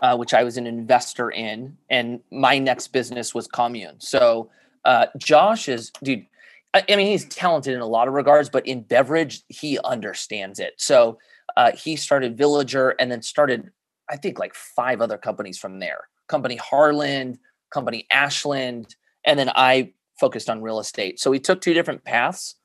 [0.00, 3.96] uh, which I was an investor in, and my next business was Commune.
[3.98, 4.50] So
[4.84, 6.26] uh, Josh is, dude.
[6.72, 10.58] I, I mean, he's talented in a lot of regards, but in beverage, he understands
[10.58, 10.74] it.
[10.76, 11.18] So
[11.56, 13.70] uh, he started Villager and then started
[14.08, 16.08] I think like five other companies from there.
[16.28, 17.38] Company Harland,
[17.70, 18.94] company Ashland,
[19.26, 21.20] and then I focused on real estate.
[21.20, 22.56] So we took two different paths.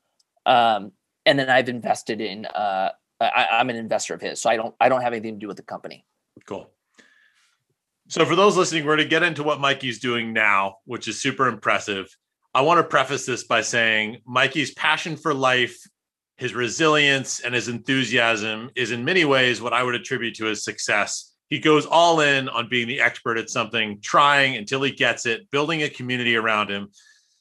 [0.46, 0.92] Um,
[1.26, 4.42] and then I've invested in uh, I, I'm an investor of his.
[4.42, 6.06] So I don't I don't have anything to do with the company.
[6.46, 6.70] Cool.
[8.10, 11.22] So for those listening, we're going to get into what Mikey's doing now, which is
[11.22, 12.08] super impressive.
[12.54, 15.80] I want to preface this by saying Mikey's passion for life,
[16.36, 20.64] his resilience, and his enthusiasm is in many ways what I would attribute to his
[20.64, 25.26] success he goes all in on being the expert at something, trying until he gets
[25.26, 26.90] it, building a community around him.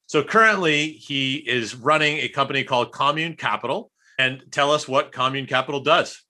[0.06, 3.90] So currently, he is running a company called Commune Capital.
[4.18, 6.24] And tell us what Commune Capital does.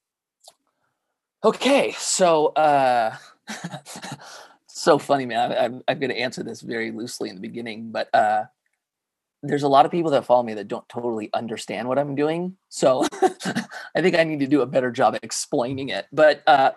[1.42, 3.16] Okay, so uh,
[4.66, 5.52] so funny, man.
[5.52, 8.44] I'm, I'm going to answer this very loosely in the beginning, but uh,
[9.42, 12.56] there's a lot of people that follow me that don't totally understand what I'm doing.
[12.68, 13.04] So
[13.94, 16.06] I think I need to do a better job explaining it.
[16.12, 16.72] But uh,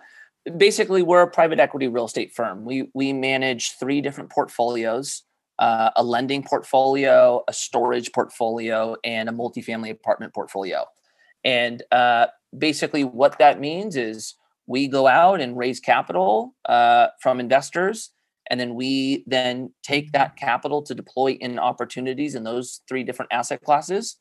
[0.58, 2.66] basically we're a private equity real estate firm.
[2.66, 5.24] We we manage three different portfolios:
[5.60, 10.86] uh, a lending portfolio, a storage portfolio, and a multifamily apartment portfolio.
[11.44, 14.36] And uh, basically, what that means is
[14.72, 17.98] we go out and raise capital uh, from investors,
[18.50, 23.32] and then we then take that capital to deploy in opportunities in those three different
[23.40, 24.18] asset classes,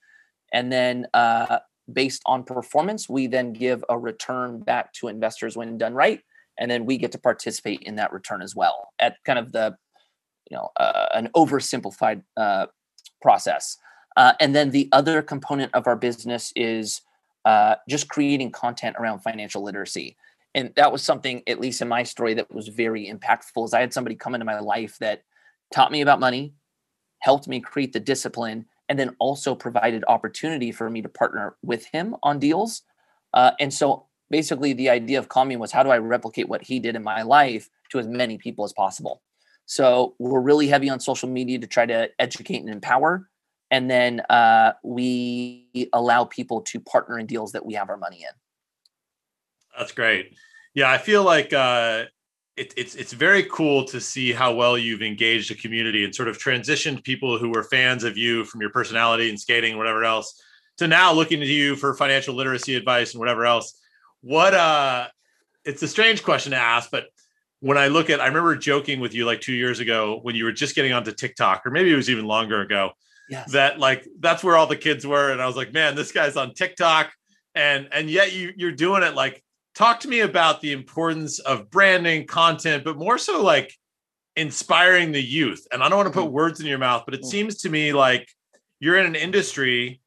[0.53, 1.59] and then uh,
[1.93, 6.21] based on performance, we then give a return back to investors when done right,
[6.59, 9.77] and then we get to participate in that return as well at kind of the,
[10.51, 12.67] you know, uh, an oversimplified uh,
[13.23, 13.77] process.
[14.17, 17.01] Uh, and then the other component of our business is
[17.45, 20.17] uh, just creating content around financial literacy.
[20.55, 23.65] And that was something, at least in my story, that was very impactful.
[23.65, 25.23] Is I had somebody come into my life that
[25.73, 26.55] taught me about money,
[27.21, 31.87] helped me create the discipline, and then also provided opportunity for me to partner with
[31.87, 32.83] him on deals.
[33.33, 36.81] Uh, and so basically the idea of commune was how do I replicate what he
[36.81, 39.23] did in my life to as many people as possible.
[39.67, 43.29] So we're really heavy on social media to try to educate and empower.
[43.71, 48.23] And then uh, we allow people to partner in deals that we have our money
[48.23, 48.35] in.
[49.76, 50.37] That's great.
[50.74, 52.04] Yeah, I feel like uh,
[52.56, 56.28] it, it's it's very cool to see how well you've engaged a community and sort
[56.28, 60.04] of transitioned people who were fans of you from your personality and skating and whatever
[60.04, 60.40] else
[60.78, 63.80] to now looking to you for financial literacy advice and whatever else.
[64.22, 65.09] What uh
[65.64, 67.06] it's a strange question to ask, but
[67.61, 70.44] when I look at I remember joking with you like two years ago when you
[70.44, 72.92] were just getting onto TikTok, or maybe it was even longer ago.
[73.28, 73.52] yes.
[73.52, 75.30] that like that's where all the kids were.
[75.30, 77.12] And I was like, man, this guy's on TikTok.
[77.54, 79.42] And and yet you you're doing it like
[79.74, 83.72] talk to me about the importance of branding, content, but more so like
[84.37, 85.66] inspiring the youth.
[85.72, 86.33] And I don't want to put mm.
[86.33, 87.26] words in your mouth, but it mm.
[87.26, 88.28] seems to me like
[88.78, 90.00] you're in an industry,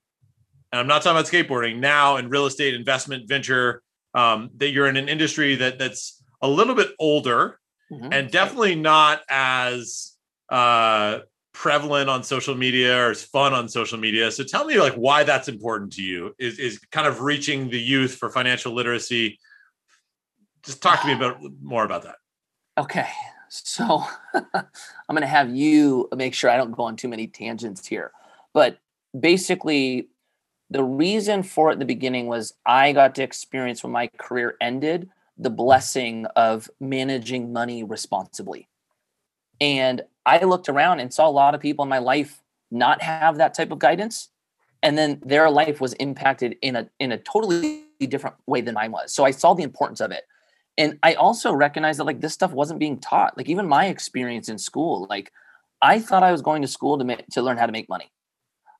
[0.71, 4.87] and I'm not talking about skateboarding now in real estate investment venture, um, that you're
[4.87, 7.59] in an industry that that's a little bit older
[7.91, 8.11] mm-hmm.
[8.11, 10.13] and definitely not as
[10.49, 11.19] uh,
[11.53, 14.31] prevalent on social media or as fun on social media.
[14.31, 17.79] So tell me like why that's important to you is, is kind of reaching the
[17.79, 19.39] youth for financial literacy.
[20.63, 22.15] Just talk to me about more about that.
[22.77, 23.07] Okay.
[23.49, 24.65] So I'm
[25.09, 28.11] going to have you make sure I don't go on too many tangents here.
[28.53, 28.79] But
[29.19, 30.07] basically,
[30.69, 34.55] the reason for it in the beginning was I got to experience when my career
[34.59, 38.67] ended the blessing of managing money responsibly.
[39.61, 43.37] And I looked around and saw a lot of people in my life not have
[43.37, 44.29] that type of guidance.
[44.81, 48.91] And then their life was impacted in a in a totally different way than mine
[48.91, 49.13] was.
[49.13, 50.23] So I saw the importance of it.
[50.77, 53.37] And I also recognized that like this stuff wasn't being taught.
[53.37, 55.31] Like even my experience in school, like
[55.81, 58.11] I thought I was going to school to make, to learn how to make money.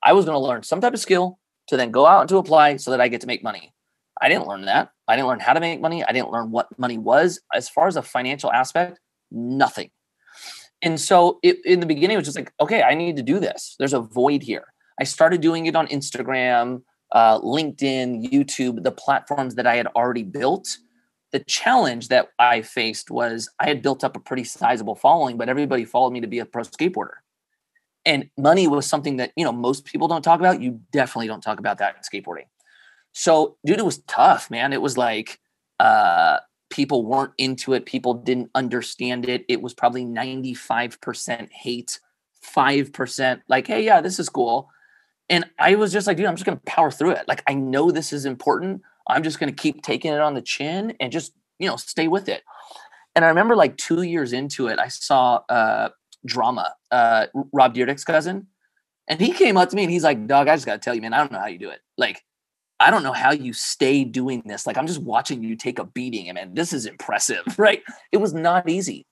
[0.01, 2.38] I was going to learn some type of skill to then go out and to
[2.38, 3.73] apply so that I get to make money.
[4.21, 4.89] I didn't learn that.
[5.08, 6.03] I didn't learn how to make money.
[6.03, 7.39] I didn't learn what money was.
[7.53, 8.99] As far as a financial aspect,
[9.32, 9.91] nothing.
[10.82, 13.39] And so it, in the beginning, it was just like, okay, I need to do
[13.39, 13.75] this.
[13.79, 14.73] There's a void here.
[14.99, 20.23] I started doing it on Instagram, uh, LinkedIn, YouTube, the platforms that I had already
[20.23, 20.77] built.
[21.33, 25.49] The challenge that I faced was I had built up a pretty sizable following, but
[25.49, 27.15] everybody followed me to be a pro skateboarder.
[28.05, 30.61] And money was something that, you know, most people don't talk about.
[30.61, 32.45] You definitely don't talk about that in skateboarding.
[33.13, 34.73] So, dude, it was tough, man.
[34.73, 35.39] It was like
[35.79, 37.85] uh, people weren't into it.
[37.85, 39.45] People didn't understand it.
[39.47, 41.99] It was probably 95% hate,
[42.43, 44.69] 5% like, hey, yeah, this is cool.
[45.29, 47.27] And I was just like, dude, I'm just going to power through it.
[47.27, 48.81] Like, I know this is important.
[49.07, 52.07] I'm just going to keep taking it on the chin and just, you know, stay
[52.07, 52.43] with it.
[53.15, 55.89] And I remember like two years into it, I saw uh,
[56.25, 58.47] drama, uh, Rob Dyrdek's cousin.
[59.07, 60.95] And he came up to me and he's like, dog, I just got to tell
[60.95, 61.81] you, man, I don't know how you do it.
[61.97, 62.23] Like,
[62.79, 64.67] I don't know how you stay doing this.
[64.67, 66.29] Like I'm just watching you take a beating.
[66.29, 67.81] I mean, this is impressive, right?
[68.11, 69.05] It was not easy.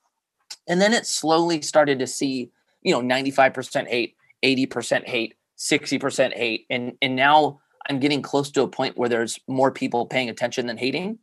[0.67, 2.51] And then it slowly started to see,
[2.81, 6.65] you know, 95% hate, 80% hate, 60% hate.
[6.69, 10.65] And and now I'm getting close to a point where there's more people paying attention
[10.65, 11.19] than hating.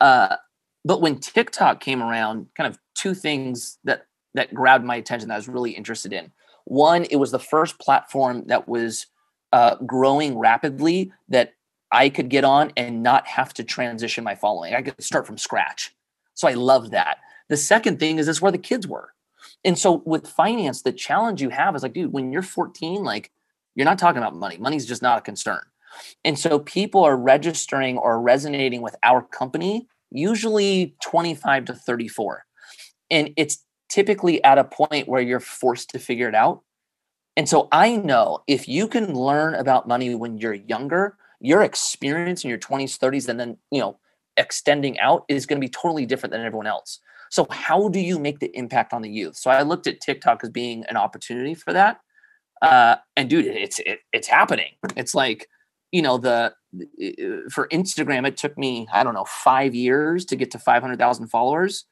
[0.00, 0.34] Uh,
[0.84, 5.34] but when TikTok came around, kind of two things that that grabbed my attention that
[5.34, 6.32] I was really interested in.
[6.64, 9.06] One, it was the first platform that was
[9.52, 11.54] uh, growing rapidly that
[11.92, 14.74] I could get on and not have to transition my following.
[14.74, 15.94] I could start from scratch.
[16.34, 17.18] So I love that.
[17.48, 19.12] The second thing is this where the kids were.
[19.64, 23.30] And so with finance, the challenge you have is like, dude, when you're 14, like
[23.76, 24.56] you're not talking about money.
[24.58, 25.62] Money's just not a concern.
[26.24, 32.44] And so people are registering or resonating with our company usually 25 to 34.
[33.10, 36.62] And it's typically at a point where you're forced to figure it out.
[37.36, 42.44] And so I know if you can learn about money when you're younger, your experience
[42.44, 43.98] in your 20s 30s and then you know
[44.36, 47.00] extending out is going to be totally different than everyone else
[47.30, 50.44] so how do you make the impact on the youth so i looked at tiktok
[50.44, 52.00] as being an opportunity for that
[52.62, 55.48] uh, and dude it's it, it's happening it's like
[55.92, 56.52] you know the
[57.50, 61.84] for instagram it took me i don't know five years to get to 500000 followers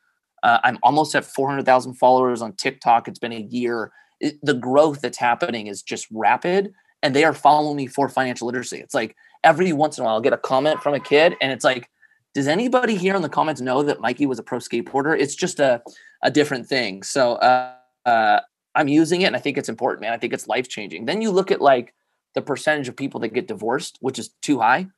[0.43, 5.01] uh, i'm almost at 400000 followers on tiktok it's been a year it, the growth
[5.01, 9.17] that's happening is just rapid and they are following me for financial literacy it's like
[9.45, 11.89] every once in a while I'll get a comment from a kid and it's like,
[12.35, 15.19] does anybody here in the comments know that Mikey was a pro skateboarder?
[15.19, 15.83] It's just a,
[16.23, 17.03] a different thing.
[17.03, 18.41] So uh, uh,
[18.75, 20.13] I'm using it and I think it's important, man.
[20.13, 21.07] I think it's life changing.
[21.07, 21.95] Then you look at like
[22.35, 24.89] the percentage of people that get divorced, which is too high.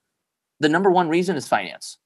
[0.58, 1.98] The number one reason is finance.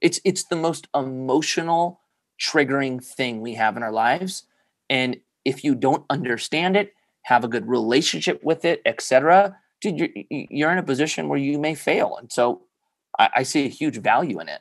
[0.00, 2.00] It's it's the most emotional
[2.40, 4.44] triggering thing we have in our lives.
[4.88, 10.08] And if you don't understand it, have a good relationship with it, etc., dude, you're,
[10.30, 12.16] you're in a position where you may fail.
[12.16, 12.62] And so
[13.18, 14.60] I, I see a huge value in it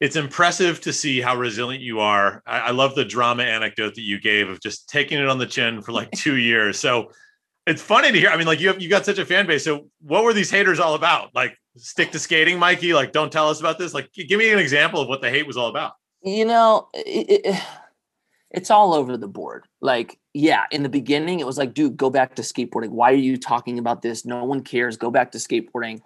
[0.00, 2.42] it's impressive to see how resilient you are.
[2.46, 5.46] I, I, love the drama anecdote that you gave of just taking it on the
[5.46, 6.78] chin for like two years.
[6.78, 7.12] So
[7.66, 8.30] it's funny to hear.
[8.30, 9.64] I mean, like you have you got such a fan base.
[9.64, 11.34] So what were these haters all about?
[11.34, 12.94] Like stick to skating, Mikey.
[12.94, 13.94] Like don't tell us about this.
[13.94, 15.92] Like give me an example of what the hate was all about.
[16.22, 17.62] You know, it, it,
[18.50, 19.66] it's all over the board.
[19.80, 22.90] Like, yeah, in the beginning, it was like, dude, go back to skateboarding.
[22.90, 24.24] Why are you talking about this?
[24.24, 24.96] No one cares.
[24.96, 26.00] Go back to skateboarding.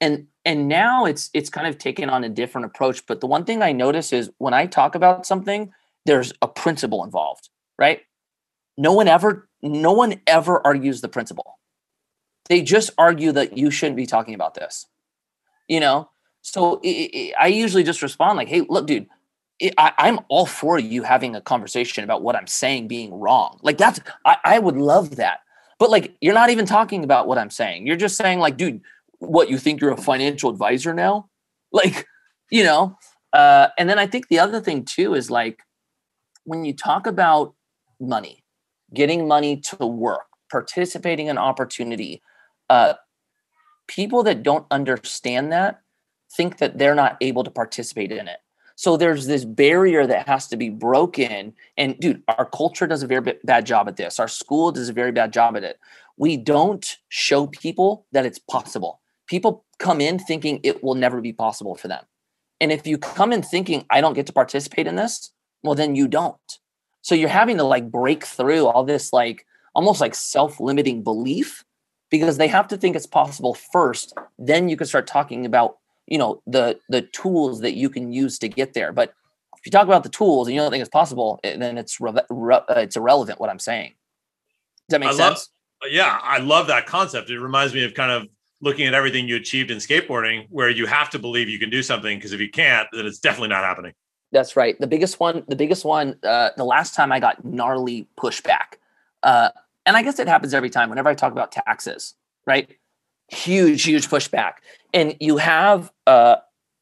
[0.00, 3.06] And and now it's it's kind of taken on a different approach.
[3.06, 5.72] But the one thing I notice is when I talk about something,
[6.04, 7.48] there's a principle involved,
[7.78, 8.00] right?
[8.76, 11.58] No one ever, no one ever argues the principle.
[12.48, 14.86] They just argue that you shouldn't be talking about this.
[15.68, 16.10] You know,
[16.42, 19.06] so it, it, I usually just respond like, "Hey, look, dude,
[19.60, 23.58] it, I, I'm all for you having a conversation about what I'm saying being wrong.
[23.62, 25.40] Like that's I, I would love that.
[25.78, 27.86] But like you're not even talking about what I'm saying.
[27.86, 28.80] You're just saying like, dude,
[29.18, 31.28] what you think you're a financial advisor now?
[31.72, 32.06] Like,
[32.52, 32.96] you know.
[33.32, 35.58] Uh, and then I think the other thing too is like
[36.44, 37.52] when you talk about
[37.98, 38.43] money,
[38.94, 42.22] getting money to work, participating in opportunity,
[42.70, 42.94] uh,
[43.86, 45.80] people that don't understand that
[46.32, 48.38] think that they're not able to participate in it.
[48.76, 51.54] So there's this barrier that has to be broken.
[51.76, 54.18] And dude, our culture does a very bad job at this.
[54.18, 55.78] Our school does a very bad job at it.
[56.16, 59.00] We don't show people that it's possible.
[59.26, 62.04] People come in thinking it will never be possible for them.
[62.60, 65.32] And if you come in thinking, I don't get to participate in this,
[65.62, 66.58] well, then you don't.
[67.04, 71.62] So you're having to like break through all this, like almost like self limiting belief
[72.10, 74.14] because they have to think it's possible first.
[74.38, 75.76] Then you can start talking about
[76.06, 78.90] you know the the tools that you can use to get there.
[78.90, 79.12] But
[79.58, 82.00] if you talk about the tools and you don't think it's possible eh, then it's
[82.00, 83.92] re- re- uh, it's irrelevant what i'm saying.
[84.88, 85.50] Does that make I sense?
[85.82, 87.28] Love, yeah i love that concept.
[87.28, 88.28] It reminds me of kind of
[88.62, 91.82] looking at everything you achieved in skateboarding where you have to believe you can do
[91.82, 93.92] something because if you can't then it's definitely not happening
[94.34, 94.78] that's right.
[94.78, 98.76] The biggest one the biggest one uh, the last time i got gnarly pushback
[99.22, 99.48] uh,
[99.86, 102.14] and i guess it happens every time whenever i talk about taxes
[102.46, 102.68] right?
[103.28, 104.54] Huge huge pushback.
[104.92, 106.36] And you have uh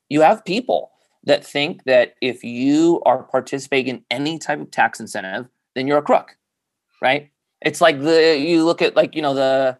[0.09, 0.91] you have people
[1.25, 5.99] that think that if you are participating in any type of tax incentive then you're
[5.99, 6.37] a crook
[7.01, 7.31] right?
[7.61, 9.79] It's like the you look at like you know the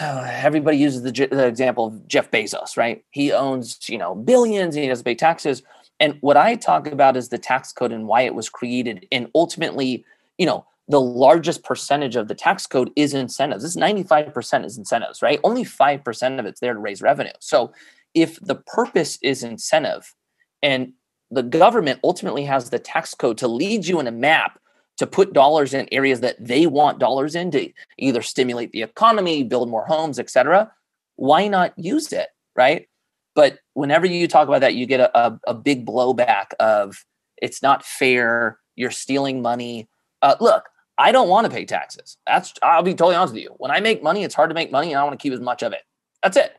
[0.00, 3.04] uh, everybody uses the, the example of jeff bezos right?
[3.10, 5.62] He owns you know billions and he doesn't pay taxes
[6.00, 9.28] and what i talk about is the tax code and why it was created and
[9.34, 10.04] ultimately
[10.38, 13.62] you know the largest percentage of the tax code is incentives.
[13.62, 15.40] This 95% is incentives, right?
[15.42, 17.32] Only 5% of it's there to raise revenue.
[17.40, 17.72] So
[18.14, 20.14] if the purpose is incentive
[20.62, 20.92] and
[21.30, 24.60] the government ultimately has the tax code to lead you in a map
[24.98, 29.42] to put dollars in areas that they want dollars in to either stimulate the economy,
[29.42, 30.72] build more homes, et cetera,
[31.16, 32.88] Why not use it, right?
[33.36, 37.04] But whenever you talk about that, you get a, a, a big blowback of
[37.36, 39.88] it's not fair, you're stealing money.
[40.22, 40.64] Uh, look,
[40.98, 42.16] I don't want to pay taxes.
[42.26, 43.54] That's I'll be totally honest with you.
[43.58, 45.40] When I make money, it's hard to make money and I want to keep as
[45.40, 45.82] much of it.
[46.22, 46.56] That's it.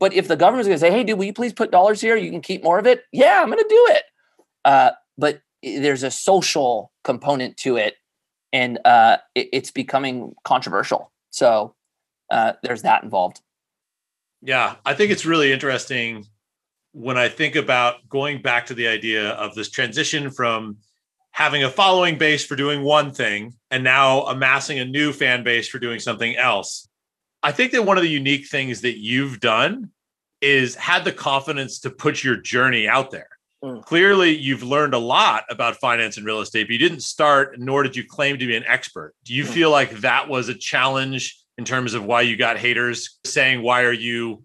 [0.00, 2.16] But if the government's going to say, "Hey, dude, will you please put dollars here?
[2.16, 4.02] You can keep more of it." Yeah, I'm going to do it.
[4.64, 7.94] Uh, but there's a social component to it,
[8.52, 11.12] and uh, it, it's becoming controversial.
[11.30, 11.74] So
[12.30, 13.40] uh, there's that involved.
[14.46, 16.24] Yeah, I think it's really interesting
[16.92, 20.76] when I think about going back to the idea of this transition from
[21.32, 25.68] having a following base for doing one thing and now amassing a new fan base
[25.68, 26.88] for doing something else.
[27.42, 29.90] I think that one of the unique things that you've done
[30.40, 33.28] is had the confidence to put your journey out there.
[33.64, 33.84] Mm.
[33.84, 37.82] Clearly, you've learned a lot about finance and real estate, but you didn't start, nor
[37.82, 39.12] did you claim to be an expert.
[39.24, 39.48] Do you mm.
[39.48, 43.82] feel like that was a challenge in terms of why you got haters saying, Why
[43.82, 44.42] are you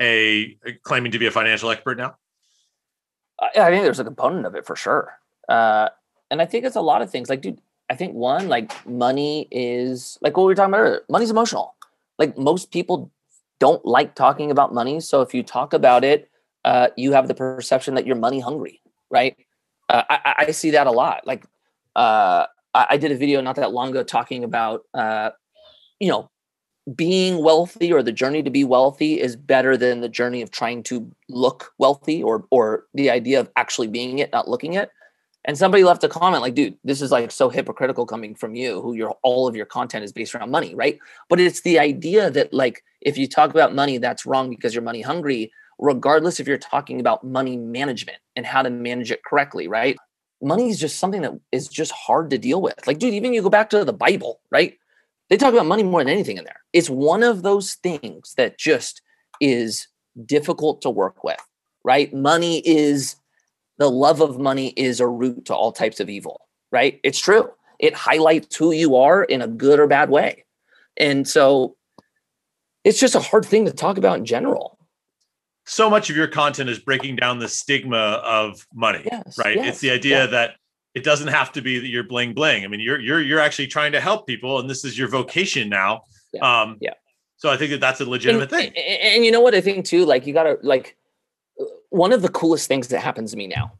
[0.00, 2.16] a claiming to be a financial expert now?
[3.40, 5.18] I think there's a component of it for sure.
[5.48, 5.88] Uh,
[6.30, 7.28] and I think it's a lot of things.
[7.28, 7.60] Like, dude,
[7.90, 11.02] I think one, like money is like what we were talking about earlier.
[11.08, 11.74] Money's emotional.
[12.18, 13.10] Like most people
[13.58, 15.00] don't like talking about money.
[15.00, 16.30] So if you talk about it,
[16.64, 19.36] uh, you have the perception that you're money hungry, right?
[19.88, 21.26] Uh, I, I, see that a lot.
[21.26, 21.44] Like
[21.94, 25.30] uh, I, did a video not that long ago talking about, uh,
[26.00, 26.30] you know,
[26.94, 30.82] being wealthy or the journey to be wealthy is better than the journey of trying
[30.82, 34.90] to look wealthy or or the idea of actually being it, not looking it.
[35.46, 38.82] And somebody left a comment like dude this is like so hypocritical coming from you
[38.82, 40.98] who your all of your content is based around money right?
[41.28, 44.82] But it's the idea that like if you talk about money that's wrong because you're
[44.82, 49.68] money hungry regardless if you're talking about money management and how to manage it correctly
[49.68, 49.96] right?
[50.42, 52.86] Money is just something that is just hard to deal with.
[52.86, 54.78] Like dude even you go back to the bible right
[55.30, 58.58] they talk about money more than anything in there it's one of those things that
[58.58, 59.02] just
[59.40, 59.88] is
[60.26, 61.40] difficult to work with
[61.84, 63.16] right money is
[63.78, 67.00] the love of money is a root to all types of evil, right?
[67.02, 67.50] It's true.
[67.78, 70.44] It highlights who you are in a good or bad way.
[70.96, 71.76] And so
[72.84, 74.78] it's just a hard thing to talk about in general.
[75.66, 79.56] So much of your content is breaking down the stigma of money, yes, right?
[79.56, 80.56] Yes, it's the idea that
[80.94, 82.64] it doesn't have to be that you're bling bling.
[82.64, 85.68] I mean, you're you're you're actually trying to help people, and this is your vocation
[85.68, 86.02] now.
[86.32, 86.62] Yeah.
[86.62, 86.94] Um, yeah.
[87.36, 88.72] So I think that that's a legitimate and, thing.
[88.76, 90.96] And, and you know what I think too, like you got to like
[91.90, 93.72] one of the coolest things that happens to me now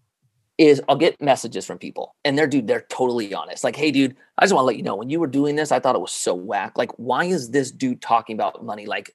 [0.59, 3.65] is I'll get messages from people and they're dude, they're totally honest.
[3.65, 5.73] Like, hey, dude, I just want to let you know when you were doing this,
[5.73, 6.77] I thought it was so whack.
[6.77, 8.87] Like, why is this dude talking about money?
[8.87, 9.15] Like,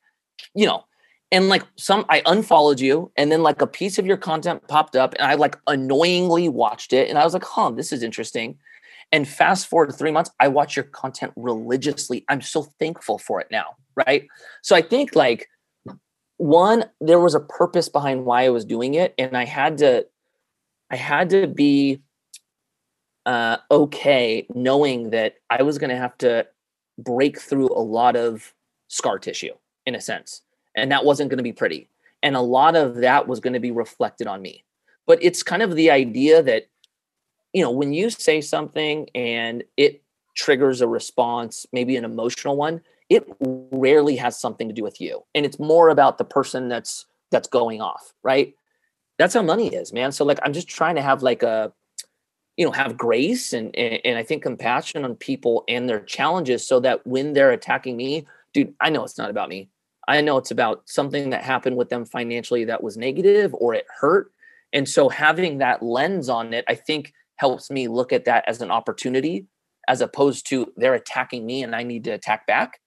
[0.53, 0.83] you know,
[1.31, 4.95] and like some I unfollowed you, and then like a piece of your content popped
[4.95, 8.57] up, and I like annoyingly watched it, and I was like, huh, this is interesting.
[9.11, 12.25] And fast forward three months, I watch your content religiously.
[12.29, 14.27] I'm so thankful for it now, right?
[14.61, 15.47] So I think like
[16.37, 20.05] one, there was a purpose behind why I was doing it, and I had to
[20.91, 22.01] I had to be
[23.25, 26.47] uh, okay knowing that I was going to have to
[26.97, 28.53] break through a lot of
[28.87, 29.53] scar tissue
[29.85, 30.41] in a sense.
[30.75, 31.89] And that wasn't going to be pretty.
[32.21, 34.63] And a lot of that was going to be reflected on me.
[35.07, 36.67] But it's kind of the idea that,
[37.53, 40.03] you know, when you say something and it
[40.35, 45.23] triggers a response, maybe an emotional one, it rarely has something to do with you.
[45.33, 48.53] And it's more about the person that's that's going off, right?
[49.19, 50.11] that's how money is, man.
[50.11, 51.71] So like I'm just trying to have like a
[52.57, 56.65] you know have grace and, and and I think compassion on people and their challenges
[56.65, 59.69] so that when they're attacking me, dude, I know it's not about me.
[60.09, 63.85] I know it's about something that happened with them financially that was negative or it
[64.01, 64.31] hurt.
[64.73, 68.61] And so having that lens on it, I think helps me look at that as
[68.61, 69.45] an opportunity
[69.87, 72.79] as opposed to they're attacking me and I need to attack back.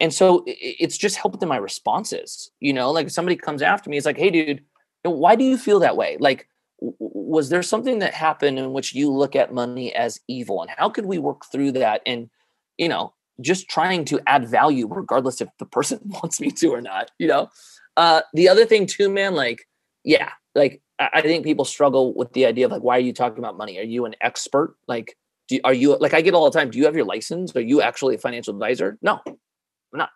[0.00, 2.50] And so it's just helped in my responses.
[2.60, 4.64] You know, like if somebody comes after me, it's like, hey, dude,
[5.02, 6.16] why do you feel that way?
[6.20, 6.48] Like,
[6.80, 10.60] was there something that happened in which you look at money as evil?
[10.60, 12.02] And how could we work through that?
[12.04, 12.28] And,
[12.76, 16.80] you know, just trying to add value, regardless if the person wants me to or
[16.80, 17.48] not, you know?
[17.96, 19.68] Uh, the other thing, too, man, like,
[20.04, 23.38] yeah, like, I think people struggle with the idea of like, why are you talking
[23.38, 23.78] about money?
[23.78, 24.76] Are you an expert?
[24.86, 25.16] Like,
[25.48, 26.70] do, are you like I get all the time?
[26.70, 27.54] Do you have your license?
[27.56, 28.98] Are you actually a financial advisor?
[29.02, 29.38] No, I'm
[29.92, 30.10] not.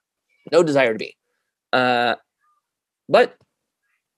[0.53, 1.16] No desire to be.
[1.73, 2.14] Uh,
[3.09, 3.37] but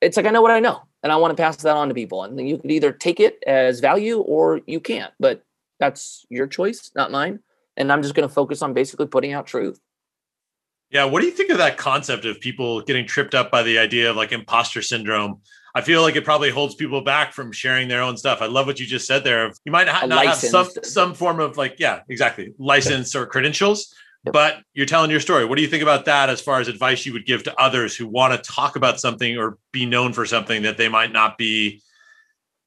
[0.00, 1.94] it's like I know what I know, and I want to pass that on to
[1.94, 2.22] people.
[2.22, 5.12] And you could either take it as value or you can't.
[5.18, 5.42] But
[5.78, 7.40] that's your choice, not mine.
[7.76, 9.80] And I'm just going to focus on basically putting out truth.
[10.90, 11.04] Yeah.
[11.04, 14.10] What do you think of that concept of people getting tripped up by the idea
[14.10, 15.40] of like imposter syndrome?
[15.72, 18.42] I feel like it probably holds people back from sharing their own stuff.
[18.42, 19.52] I love what you just said there.
[19.64, 23.94] You might not, not have some some form of like, yeah, exactly, license or credentials,
[24.24, 24.34] Yep.
[24.34, 25.46] But you're telling your story.
[25.46, 27.96] What do you think about that as far as advice you would give to others
[27.96, 31.38] who want to talk about something or be known for something that they might not
[31.38, 31.80] be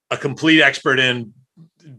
[0.09, 1.33] a complete expert in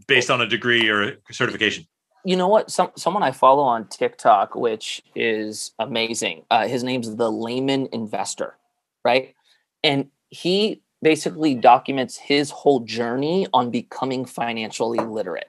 [0.09, 1.87] based on a degree or a certification?
[2.25, 2.71] You know what?
[2.71, 6.45] Some someone I follow on TikTok, which is amazing.
[6.51, 8.57] Uh, his name's the Layman Investor,
[9.05, 9.35] right?
[9.83, 15.49] And he basically documents his whole journey on becoming financially literate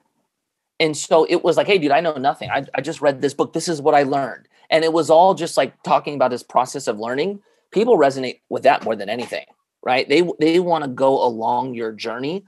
[0.80, 2.50] and so it was like, hey, dude, I know nothing.
[2.50, 3.54] I, I just read this book.
[3.54, 4.48] This is what I learned.
[4.70, 7.40] And it was all just like talking about his process of learning.
[7.72, 9.46] People resonate with that more than anything,
[9.84, 10.08] right?
[10.08, 12.44] They they want to go along your journey.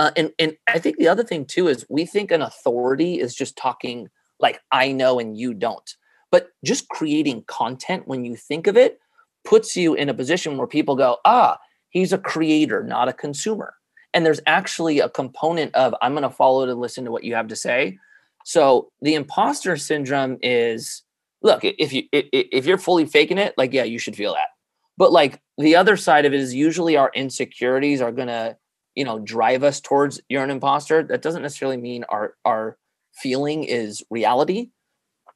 [0.00, 3.34] Uh, and and I think the other thing too is we think an authority is
[3.34, 4.08] just talking
[4.40, 5.94] like I know and you don't.
[6.32, 8.98] But just creating content when you think of it
[9.44, 11.58] puts you in a position where people go, ah,
[11.90, 13.74] he's a creator, not a consumer.
[14.14, 17.34] And there's actually a component of i'm going to follow to listen to what you
[17.34, 17.98] have to say.
[18.46, 21.02] So the imposter syndrome is
[21.42, 24.48] look if you if you're fully faking it like yeah you should feel that.
[24.96, 28.56] But like the other side of it is usually our insecurities are going to
[28.94, 32.76] you know drive us towards you're an imposter that doesn't necessarily mean our our
[33.14, 34.70] feeling is reality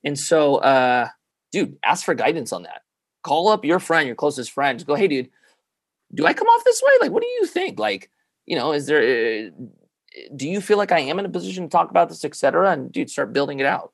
[0.02, 1.08] and so uh
[1.52, 2.82] dude ask for guidance on that
[3.22, 5.30] call up your friend your closest friend just go hey dude
[6.14, 8.10] do i come off this way like what do you think like
[8.46, 9.50] you know, is there, uh,
[10.36, 12.70] do you feel like I am in a position to talk about this, etc?
[12.70, 13.92] And dude, start building it out.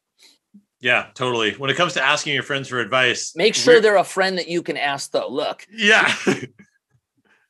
[0.80, 1.52] Yeah, totally.
[1.52, 4.48] When it comes to asking your friends for advice, make sure they're a friend that
[4.48, 5.28] you can ask though.
[5.28, 5.66] Look.
[5.70, 6.12] Yeah.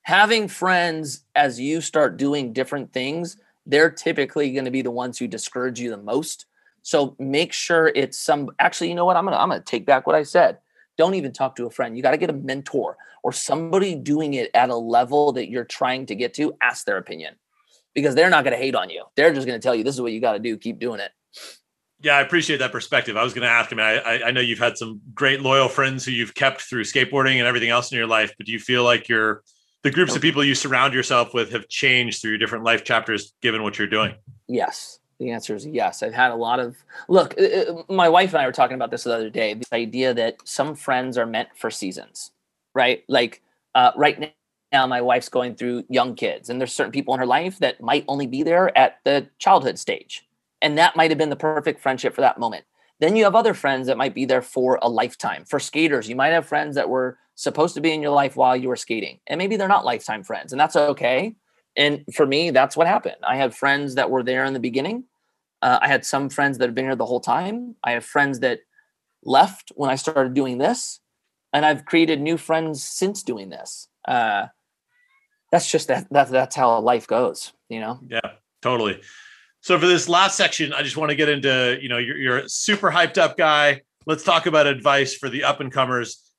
[0.03, 3.37] having friends as you start doing different things,
[3.67, 6.47] they're typically going to be the ones who discourage you the most.
[6.83, 9.17] So make sure it's some actually, you know what?
[9.17, 10.59] I'm gonna I'm gonna take back what I said.
[10.97, 11.97] Don't even talk to a friend.
[11.97, 15.65] You got to get a mentor or somebody doing it at a level that you're
[15.65, 16.55] trying to get to.
[16.61, 17.37] Ask their opinion
[17.95, 19.05] because they're not going to hate on you.
[19.17, 20.57] They're just going to tell you this is what you got to do.
[20.57, 21.11] Keep doing it.
[22.03, 23.17] Yeah, I appreciate that perspective.
[23.17, 23.79] I was going to ask him.
[23.79, 27.47] I, I know you've had some great loyal friends who you've kept through skateboarding and
[27.47, 29.43] everything else in your life, but do you feel like your
[29.83, 33.33] the groups of people you surround yourself with have changed through your different life chapters,
[33.41, 34.15] given what you're doing?
[34.47, 36.03] Yes, the answer is yes.
[36.03, 36.77] I've had a lot of
[37.09, 37.35] look.
[37.39, 39.55] Uh, uh, my wife and I were talking about this the other day.
[39.55, 42.31] The idea that some friends are meant for seasons,
[42.75, 43.05] right?
[43.09, 43.43] Like
[43.75, 44.35] uh, right
[44.73, 47.81] now, my wife's going through young kids, and there's certain people in her life that
[47.81, 50.27] might only be there at the childhood stage,
[50.61, 52.65] and that might have been the perfect friendship for that moment.
[53.01, 55.45] Then you have other friends that might be there for a lifetime.
[55.47, 58.55] For skaters, you might have friends that were supposed to be in your life while
[58.55, 61.35] you were skating, and maybe they're not lifetime friends, and that's okay.
[61.77, 63.17] And for me, that's what happened.
[63.23, 65.05] I had friends that were there in the beginning.
[65.63, 67.77] Uh, I had some friends that have been here the whole time.
[67.83, 68.61] I have friends that
[69.25, 71.01] left when I started doing this,
[71.53, 73.89] and I've created new friends since doing this.
[74.07, 74.47] Uh,
[75.51, 77.99] that's just that, that that's how life goes, you know?
[78.09, 78.21] Yeah,
[78.63, 79.01] totally.
[79.63, 82.39] So for this last section, I just want to get into, you know, you're, you're
[82.39, 83.83] a super hyped up guy.
[84.07, 86.33] Let's talk about advice for the up and comers.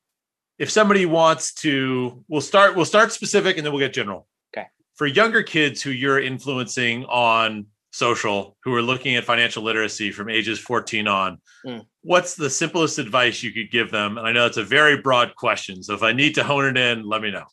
[0.58, 4.28] If somebody wants to, we'll start, we'll start specific and then we'll get general.
[4.56, 4.68] Okay.
[4.96, 10.30] For younger kids who you're influencing on social, who are looking at financial literacy from
[10.30, 11.86] ages 14 on, mm.
[12.02, 14.18] what's the simplest advice you could give them?
[14.18, 15.84] And I know it's a very broad question.
[15.84, 17.46] So if I need to hone it in, let me know.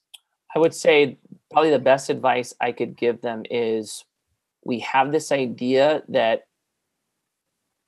[0.55, 1.19] I would say
[1.51, 4.05] probably the best advice I could give them is
[4.65, 6.47] we have this idea that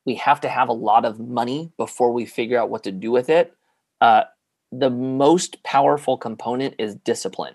[0.07, 3.11] we have to have a lot of money before we figure out what to do
[3.11, 3.55] with it.
[4.01, 4.25] Uh,
[4.73, 7.55] the most powerful component is discipline.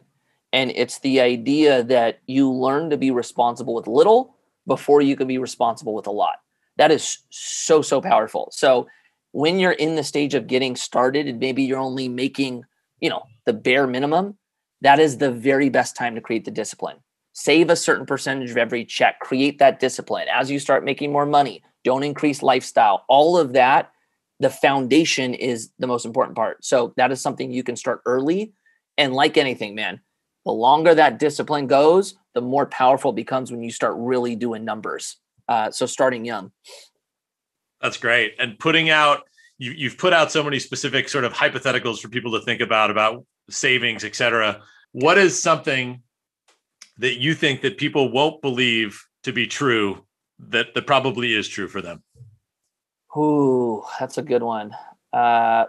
[0.53, 4.35] And it's the idea that you learn to be responsible with little
[4.67, 6.35] before you can be responsible with a lot.
[6.77, 8.49] That is so, so powerful.
[8.51, 8.87] So
[9.31, 12.63] when you're in the stage of getting started and maybe you're only making,
[12.99, 14.37] you know, the bare minimum,
[14.81, 16.97] that is the very best time to create the discipline.
[17.37, 20.27] Save a certain percentage of every check, create that discipline.
[20.33, 23.03] As you start making more money, don't increase lifestyle.
[23.09, 23.91] All of that,
[24.39, 26.63] the foundation is the most important part.
[26.63, 28.53] So that is something you can start early.
[28.97, 29.99] And like anything, man,
[30.45, 34.63] the longer that discipline goes, the more powerful it becomes when you start really doing
[34.63, 35.17] numbers.
[35.49, 36.53] Uh, so starting young.
[37.81, 38.35] That's great.
[38.39, 39.23] And putting out,
[39.57, 42.91] you, you've put out so many specific sort of hypotheticals for people to think about,
[42.91, 44.61] about savings, et cetera.
[44.93, 46.01] What is something
[46.97, 50.05] that you think that people won't believe to be true
[50.39, 52.03] that that probably is true for them?
[53.17, 54.75] Ooh, that's a good one.
[55.13, 55.65] Uh,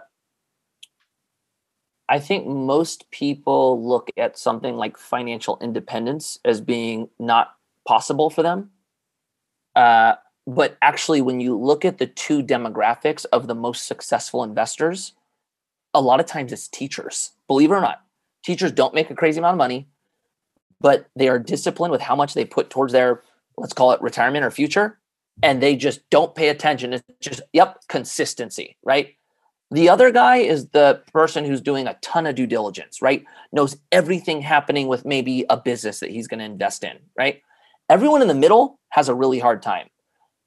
[2.09, 7.55] I think most people look at something like financial independence as being not
[7.85, 8.71] possible for them.
[9.75, 10.15] Uh,
[10.45, 15.13] but actually, when you look at the two demographics of the most successful investors,
[15.93, 17.31] a lot of times it's teachers.
[17.47, 18.01] Believe it or not,
[18.43, 19.87] teachers don't make a crazy amount of money
[20.79, 23.23] but they are disciplined with how much they put towards their
[23.57, 24.99] let's call it retirement or future
[25.43, 26.93] and they just don't pay attention.
[26.93, 29.13] It's just yep consistency right?
[29.69, 33.25] The other guy is the person who's doing a ton of due diligence right?
[33.51, 37.41] Knows everything happening with maybe a business that he's going to invest in right?
[37.89, 39.87] Everyone in the middle has a really hard time.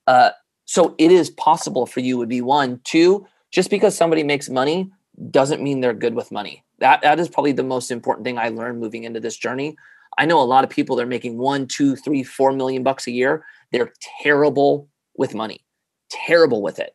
[0.06, 0.30] Uh,
[0.64, 4.90] so it is possible for you would be one two just because somebody makes money
[5.30, 6.64] doesn't mean they're good with money.
[6.78, 9.76] That that is probably the most important thing i learned moving into this journey
[10.18, 13.06] I know a lot of people that are making one, two, three, four million bucks
[13.06, 13.44] a year.
[13.72, 13.92] They're
[14.22, 15.64] terrible with money,
[16.10, 16.94] terrible with it.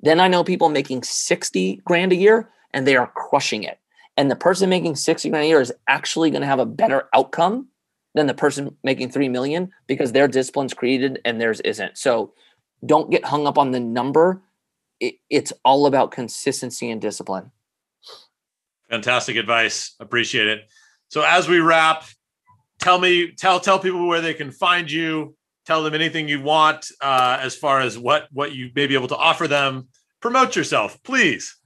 [0.00, 3.78] Then I know people making 60 grand a year and they are crushing it.
[4.16, 7.08] And the person making 60 grand a year is actually going to have a better
[7.14, 7.68] outcome
[8.14, 11.98] than the person making 3 million because their discipline's created and theirs isn't.
[11.98, 12.32] So
[12.84, 14.42] don't get hung up on the number.
[15.00, 17.52] It, it's all about consistency and discipline.
[18.88, 19.94] Fantastic advice.
[20.00, 20.68] Appreciate it.
[21.08, 22.04] So as we wrap,
[22.80, 25.34] tell me tell tell people where they can find you.
[25.66, 29.08] Tell them anything you want uh, as far as what what you may be able
[29.08, 29.88] to offer them.
[30.20, 31.56] Promote yourself please.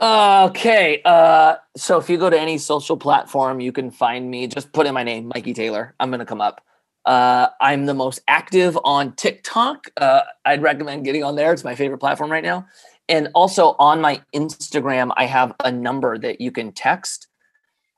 [0.00, 4.46] Okay uh, so if you go to any social platform you can find me.
[4.46, 5.94] Just put in my name mikey taylor.
[6.00, 6.64] I'm gonna come up.
[7.04, 9.88] Uh, i'm the most active on tiktok.
[9.96, 11.52] Uh, i'd recommend getting on there.
[11.52, 12.66] It's my favorite platform right now.
[13.08, 17.28] And also on my instagram i have a number that you can text.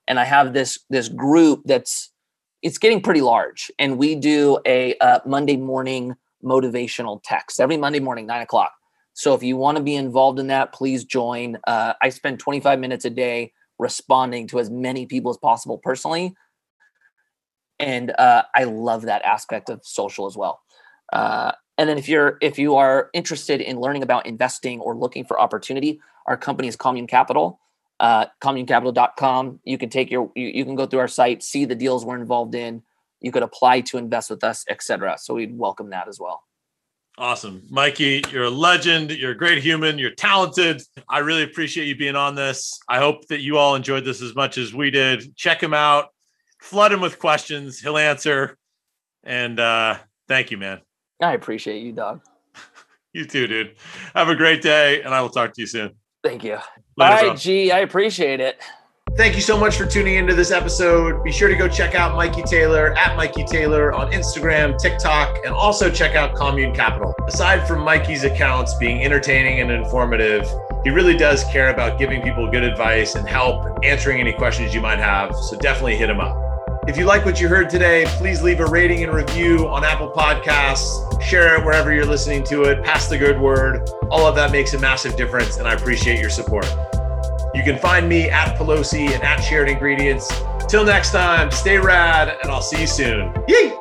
[0.06, 2.10] And i have this this group that's
[2.64, 3.70] it's getting pretty large.
[3.78, 8.72] And we do a uh, Monday morning motivational text every Monday morning, nine o'clock.
[9.12, 11.58] So if you want to be involved in that, please join.
[11.66, 16.34] Uh, I spend 25 minutes a day responding to as many people as possible personally.
[17.78, 20.62] And uh, I love that aspect of social as well.
[21.12, 25.24] Uh, and then if you're if you are interested in learning about investing or looking
[25.24, 27.60] for opportunity, our company is Commune Capital
[28.00, 29.60] uh, communecapital.com.
[29.64, 32.18] You can take your, you, you can go through our site, see the deals we're
[32.18, 32.82] involved in.
[33.20, 35.16] You could apply to invest with us, etc.
[35.18, 36.42] So we'd welcome that as well.
[37.16, 37.62] Awesome.
[37.70, 39.12] Mikey, you're a legend.
[39.12, 39.98] You're a great human.
[39.98, 40.82] You're talented.
[41.08, 42.80] I really appreciate you being on this.
[42.88, 45.36] I hope that you all enjoyed this as much as we did.
[45.36, 46.08] Check him out,
[46.60, 47.78] flood him with questions.
[47.78, 48.58] He'll answer.
[49.22, 50.80] And uh, thank you, man.
[51.22, 52.20] I appreciate you, dog.
[53.12, 53.76] you too, dude.
[54.14, 55.92] Have a great day, and I will talk to you soon.
[56.24, 56.58] Thank you.
[56.96, 57.72] Later, All right, G.
[57.72, 58.60] I appreciate it.
[59.16, 61.22] Thank you so much for tuning into this episode.
[61.22, 65.54] Be sure to go check out Mikey Taylor at Mikey Taylor on Instagram, TikTok, and
[65.54, 67.14] also check out Commune Capital.
[67.28, 70.48] Aside from Mikey's accounts being entertaining and informative,
[70.82, 74.80] he really does care about giving people good advice and help answering any questions you
[74.80, 75.34] might have.
[75.36, 76.43] So definitely hit him up.
[76.86, 80.10] If you like what you heard today, please leave a rating and review on Apple
[80.10, 81.20] Podcasts.
[81.22, 82.84] Share it wherever you're listening to it.
[82.84, 83.88] Pass the good word.
[84.10, 86.66] All of that makes a massive difference, and I appreciate your support.
[87.54, 90.30] You can find me at Pelosi and at Shared Ingredients.
[90.68, 93.32] Till next time, stay rad, and I'll see you soon.
[93.48, 93.72] Yee!